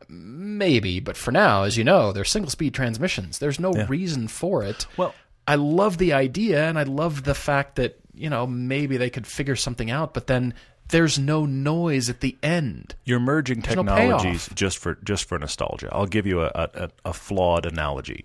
[0.09, 3.39] Maybe, but for now, as you know, they're single speed transmissions.
[3.39, 4.87] There's no reason for it.
[4.97, 5.15] Well-
[5.47, 9.27] I love the idea and I love the fact that, you know, maybe they could
[9.27, 10.55] figure something out, but then
[10.89, 12.95] there's no noise at the end.
[13.05, 14.55] You're merging no technologies payoff.
[14.55, 15.89] just for just for nostalgia.
[15.91, 18.25] I'll give you a, a, a flawed analogy.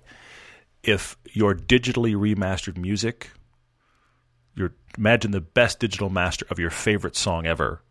[0.83, 3.31] If your digitally remastered music,
[4.55, 7.81] your imagine the best digital master of your favorite song ever,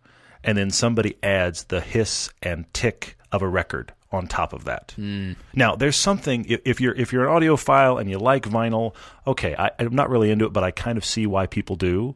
[0.43, 4.93] and then somebody adds the hiss and tick of a record on top of that.
[4.97, 5.33] Hmm.
[5.55, 8.95] Now, there's something if, if you're if you're an audiophile and you like vinyl,
[9.27, 12.15] okay, I, I'm not really into it, but I kind of see why people do.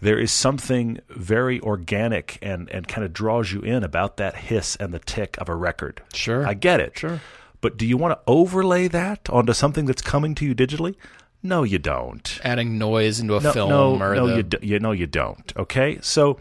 [0.00, 4.76] There is something very organic and, and kind of draws you in about that hiss
[4.76, 6.02] and the tick of a record.
[6.12, 6.46] Sure.
[6.46, 6.98] I get it.
[6.98, 7.20] Sure.
[7.64, 10.96] But do you want to overlay that onto something that's coming to you digitally?
[11.42, 14.58] No, you don't Adding noise into a no, film no, or no, the, you, do,
[14.60, 15.50] you know you don't.
[15.56, 16.38] Okay, so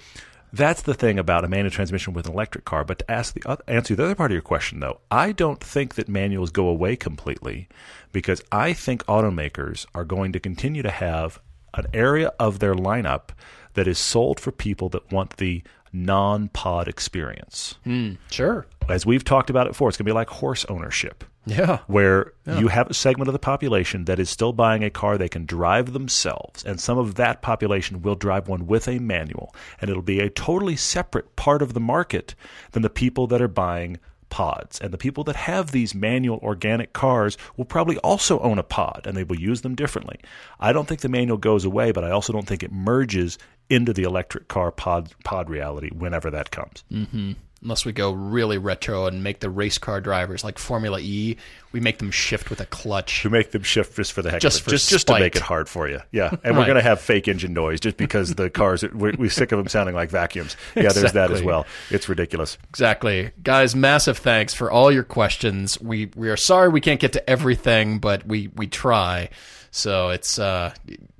[0.51, 2.83] that's the thing about a manual transmission with an electric car.
[2.83, 5.63] But to ask the other, answer the other part of your question, though, I don't
[5.63, 7.69] think that manuals go away completely
[8.11, 11.39] because I think automakers are going to continue to have
[11.73, 13.29] an area of their lineup
[13.75, 15.63] that is sold for people that want the
[15.93, 17.75] non-pod experience.
[17.83, 18.65] Hmm, sure.
[18.89, 21.79] As we've talked about it before, it's going to be like horse ownership Yeah.
[21.87, 25.29] where you have a segment of the population that is still buying a car they
[25.29, 29.89] can drive themselves, and some of that population will drive one with a manual, and
[29.89, 32.35] it'll be a totally separate part of the market
[32.71, 33.97] than the people that are buying
[34.33, 34.81] pods.
[34.81, 39.03] And the people that have these manual organic cars will probably also own a pod,
[39.05, 40.19] and they will use them differently.
[40.59, 43.37] I don't think the manual goes away, but I also don't think it merges
[43.69, 46.83] into the electric car pod pod reality whenever that comes.
[46.91, 47.33] Mm-hmm.
[47.63, 51.37] Unless we go really retro and make the race car drivers like Formula E,
[51.71, 53.21] we make them shift with a clutch.
[53.21, 54.71] to make them shift just for the heck Just of it.
[54.71, 56.01] just just to make it hard for you.
[56.11, 59.29] Yeah, and we're going to have fake engine noise just because the cars we're, we're
[59.29, 60.57] sick of them sounding like vacuums.
[60.75, 61.65] Yeah, there's that as well.
[61.89, 62.57] It's ridiculous.
[62.69, 63.31] Exactly.
[63.41, 65.79] Guys, massive thanks for all your questions.
[65.79, 69.29] We we are sorry we can't get to everything, but we we try.
[69.71, 70.73] So it's uh,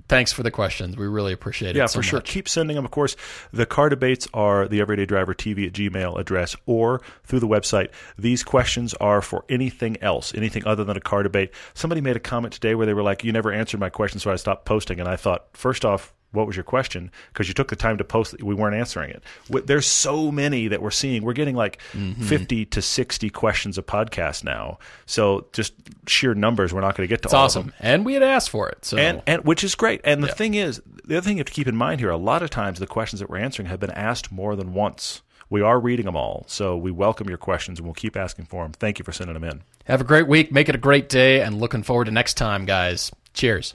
[0.08, 0.96] thanks for the questions.
[0.96, 1.78] We really appreciate it.
[1.78, 2.18] Yeah, so for sure.
[2.18, 2.28] much.
[2.28, 2.84] Keep sending them.
[2.84, 3.16] Of course,
[3.52, 7.90] the car debates are the Everyday Driver TV at Gmail address or through the website.
[8.18, 11.52] These questions are for anything else, anything other than a car debate.
[11.74, 14.30] Somebody made a comment today where they were like, "You never answered my question, so
[14.30, 17.10] I stopped posting." And I thought, first off, what was your question?
[17.32, 19.22] Because you took the time to post we weren't answering it.
[19.66, 21.22] There's so many that we're seeing.
[21.22, 22.22] We're getting like Mm-hmm.
[22.24, 24.78] 50 to 60 questions a podcast now.
[25.06, 25.72] So just
[26.08, 27.74] sheer numbers, we're not going to get to It's all awesome, of them.
[27.80, 28.84] and we had asked for it.
[28.84, 30.00] So And, and which is great.
[30.04, 32.16] And the thing is, the other thing you have to keep in mind here, a
[32.16, 35.22] lot of times the questions that we're answering have been asked more than once.
[35.50, 36.44] We are reading them all.
[36.48, 38.72] So we welcome your questions and we'll keep asking for them.
[38.72, 39.62] Thank you for sending them in.
[39.84, 40.50] have a great week.
[40.50, 43.12] Make it a great day, and looking forward to next time, guys.
[43.34, 43.74] Cheers.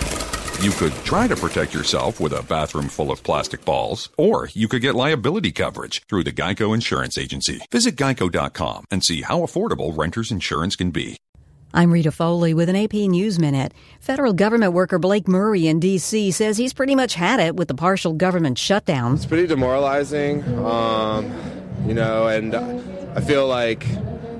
[0.61, 4.67] You could try to protect yourself with a bathroom full of plastic balls, or you
[4.67, 7.61] could get liability coverage through the Geico Insurance Agency.
[7.71, 11.17] Visit geico.com and see how affordable renter's insurance can be.
[11.73, 13.73] I'm Rita Foley with an AP News Minute.
[13.99, 16.29] Federal government worker Blake Murray in D.C.
[16.29, 19.15] says he's pretty much had it with the partial government shutdown.
[19.15, 21.33] It's pretty demoralizing, um,
[21.87, 23.83] you know, and I feel like